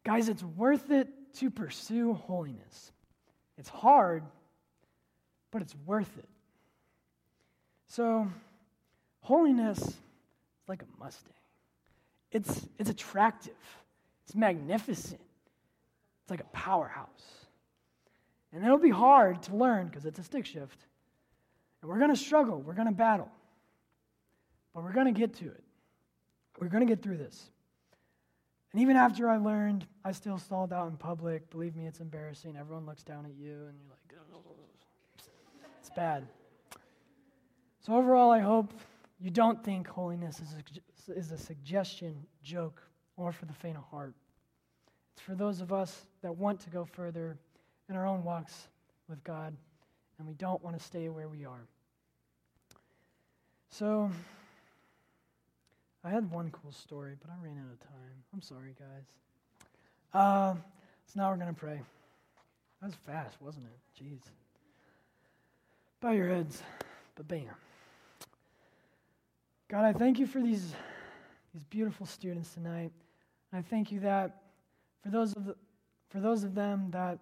guys, 0.03 0.31
it's 0.31 0.43
worth 0.43 0.91
it 0.91 1.09
to 1.35 1.51
pursue 1.51 2.15
holiness. 2.15 2.91
It's 3.59 3.69
hard, 3.69 4.25
but 5.51 5.61
it's 5.61 5.77
worth 5.85 6.17
it. 6.17 6.29
So 7.89 8.31
Holiness 9.23 9.79
is 9.79 9.97
like 10.69 10.83
a 10.83 11.03
Mustang. 11.03 11.33
It's, 12.31 12.67
it's 12.79 12.91
attractive, 12.91 13.53
it's 14.25 14.35
magnificent, 14.35 15.21
it's 16.23 16.31
like 16.31 16.41
a 16.41 16.57
powerhouse. 16.57 17.09
And 18.53 18.65
it'll 18.65 18.79
be 18.79 18.91
hard 18.91 19.43
to 19.45 19.57
learn 19.57 19.87
because 19.87 20.05
it's 20.05 20.19
a 20.19 20.23
stick 20.23 20.45
shift. 20.45 20.87
And 21.81 21.91
we're 21.91 21.99
going 21.99 22.11
to 22.11 22.17
struggle, 22.17 22.61
we're 22.61 22.75
going 22.75 22.89
to 22.89 22.95
battle. 22.95 23.31
But 24.75 24.85
we're 24.85 24.93
going 24.93 25.13
to 25.13 25.19
get 25.19 25.35
to 25.37 25.47
it. 25.47 25.63
We're 26.59 26.69
going 26.69 26.87
to 26.87 26.91
get 26.91 27.03
through 27.03 27.19
this. 27.19 27.51
And 28.73 28.81
even 28.81 28.97
after 28.97 29.29
I 29.29 29.37
learned, 29.37 29.87
I 30.05 30.13
still 30.13 30.39
stalled 30.39 30.73
out 30.73 30.89
in 30.89 30.97
public. 30.97 31.51
Believe 31.51 31.77
me, 31.77 31.87
it's 31.87 32.01
embarrassing. 32.01 32.57
Everyone 32.57 32.87
looks 32.87 33.03
down 33.03 33.27
at 33.27 33.35
you, 33.35 33.53
and 33.53 33.79
you're 33.79 33.91
like, 33.91 33.99
it's 35.81 35.91
bad. 35.91 36.27
So, 37.81 37.95
overall, 37.95 38.31
I 38.31 38.39
hope 38.39 38.73
you 39.23 39.31
don't 39.31 39.63
think 39.63 39.87
holiness 39.87 40.41
is 40.41 40.55
a, 41.09 41.17
is 41.17 41.31
a 41.31 41.39
suggestion, 41.39 42.27
joke, 42.43 42.83
or 43.17 43.31
for 43.31 43.47
the 43.47 43.53
faint 43.53 43.77
of 43.77 43.85
heart. 43.85 44.15
It's 45.15 45.23
for 45.23 45.37
those 45.37 45.61
of 45.61 45.73
us 45.73 46.07
that 46.23 46.37
want 46.37 46.59
to 46.61 46.71
go 46.71 46.85
further 46.85 47.37
in 47.89 47.95
our 47.95 48.05
own 48.07 48.25
walks 48.25 48.69
with 49.09 49.23
God, 49.23 49.55
and 50.19 50.27
we 50.27 50.35
don't 50.35 50.63
want 50.65 50.77
to 50.77 50.83
stay 50.83 51.09
where 51.09 51.29
we 51.29 51.45
are. 51.45 51.65
So, 53.71 54.11
I 56.05 56.11
had 56.11 56.29
one 56.31 56.51
cool 56.51 56.73
story, 56.73 57.15
but 57.21 57.31
I 57.31 57.35
ran 57.45 57.59
out 57.59 57.73
of 57.73 57.79
time. 57.81 58.25
I'm 58.35 58.43
sorry, 58.43 58.75
guys. 58.77 59.05
Uh, 60.13 60.55
so 61.07 61.21
now 61.21 61.31
we're 61.31 61.37
going 61.37 61.55
to 61.55 61.59
pray. 61.61 61.81
That 62.81 62.87
was 62.87 62.97
fast, 63.07 63.41
wasn't 63.41 63.67
it? 63.67 64.03
Jeez. 64.03 64.21
Bow 66.01 66.11
your 66.11 66.29
heads, 66.29 66.61
but 67.15 67.29
bam. 67.29 67.47
God, 69.73 69.87
I 69.87 69.95
thank 69.95 70.19
you 70.19 70.27
for 70.27 70.39
these, 70.39 70.75
these 71.55 71.65
beautiful 71.71 72.05
students 72.05 72.53
tonight. 72.53 72.93
I 73.55 73.63
thank 73.63 73.91
you 73.91 74.01
that 74.01 74.43
for 75.03 75.09
those, 75.09 75.35
of 75.35 75.47
the, 75.47 75.57
for 76.11 76.21
those 76.21 76.45
of 76.45 76.55
them 76.55 76.89
that 76.91 77.21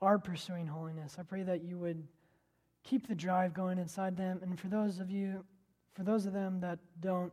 are 0.00 0.18
pursuing 0.18 0.66
holiness. 0.66 1.18
I 1.20 1.22
pray 1.22 1.44
that 1.44 1.62
you 1.62 1.78
would 1.78 2.02
keep 2.82 3.06
the 3.06 3.14
drive 3.14 3.54
going 3.54 3.78
inside 3.78 4.16
them. 4.16 4.40
And 4.42 4.58
for 4.58 4.66
those 4.66 4.98
of 4.98 5.08
you, 5.08 5.44
for 5.94 6.02
those 6.02 6.26
of 6.26 6.32
them 6.32 6.58
that 6.62 6.80
don't, 6.98 7.32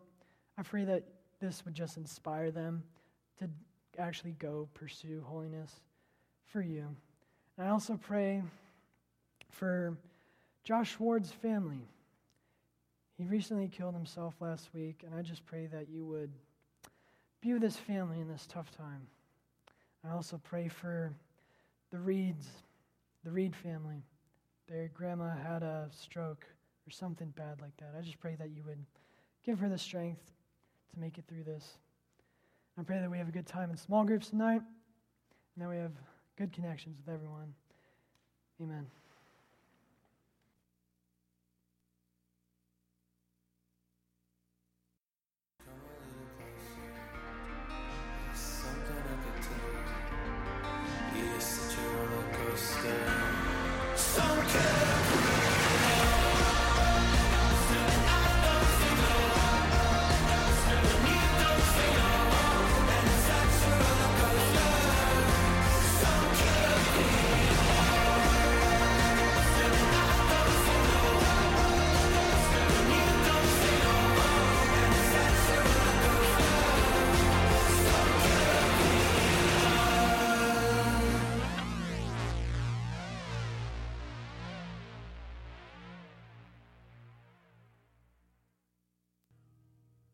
I 0.60 0.62
pray 0.62 0.86
that 0.86 1.06
this 1.42 1.65
would 1.65 1.74
just 1.74 1.98
inspire 1.98 2.52
them 2.52 2.84
to 3.39 3.50
actually 3.98 4.34
go 4.34 4.70
pursue 4.76 5.24
holiness 5.26 5.72
for 6.46 6.62
you. 6.62 6.86
And 7.58 7.65
I 7.65 7.72
also 7.72 7.98
pray 7.98 8.44
for 9.50 9.98
Josh 10.63 11.00
Ward's 11.00 11.32
family. 11.32 11.88
He 13.19 13.25
recently 13.25 13.67
killed 13.67 13.95
himself 13.95 14.34
last 14.39 14.69
week, 14.73 15.03
and 15.05 15.13
I 15.13 15.21
just 15.21 15.45
pray 15.45 15.65
that 15.65 15.89
you 15.89 16.05
would 16.05 16.32
be 17.41 17.51
with 17.51 17.62
his 17.62 17.75
family 17.75 18.21
in 18.21 18.29
this 18.29 18.47
tough 18.47 18.71
time. 18.71 19.05
I 20.08 20.13
also 20.13 20.39
pray 20.41 20.69
for 20.69 21.12
the 21.91 21.99
Reeds, 21.99 22.47
the 23.25 23.32
Reed 23.32 23.53
family. 23.53 24.05
Their 24.69 24.88
grandma 24.93 25.36
had 25.36 25.63
a 25.63 25.89
stroke 25.91 26.45
or 26.88 26.91
something 26.91 27.34
bad 27.36 27.60
like 27.60 27.75
that. 27.79 27.93
I 27.97 28.01
just 28.01 28.21
pray 28.21 28.36
that 28.36 28.51
you 28.51 28.63
would 28.65 28.86
give 29.45 29.60
her 29.60 29.67
the 29.67 29.77
strength 29.77 30.32
to 30.93 30.99
make 30.99 31.17
it 31.17 31.25
through 31.27 31.43
this. 31.43 31.77
I 32.77 32.84
pray 32.84 32.99
that 33.01 33.12
we 33.12 33.17
have 33.17 33.27
a 33.27 33.34
good 33.34 33.47
time 33.47 33.69
in 33.69 33.75
small 33.75 34.05
groups 34.05 34.29
tonight 34.29 34.62
and 35.55 35.65
that 35.65 35.67
we 35.67 35.75
have 35.75 35.91
good 36.38 36.53
connections 36.53 36.95
with 37.05 37.13
everyone. 37.13 37.53
Amen. 38.62 38.88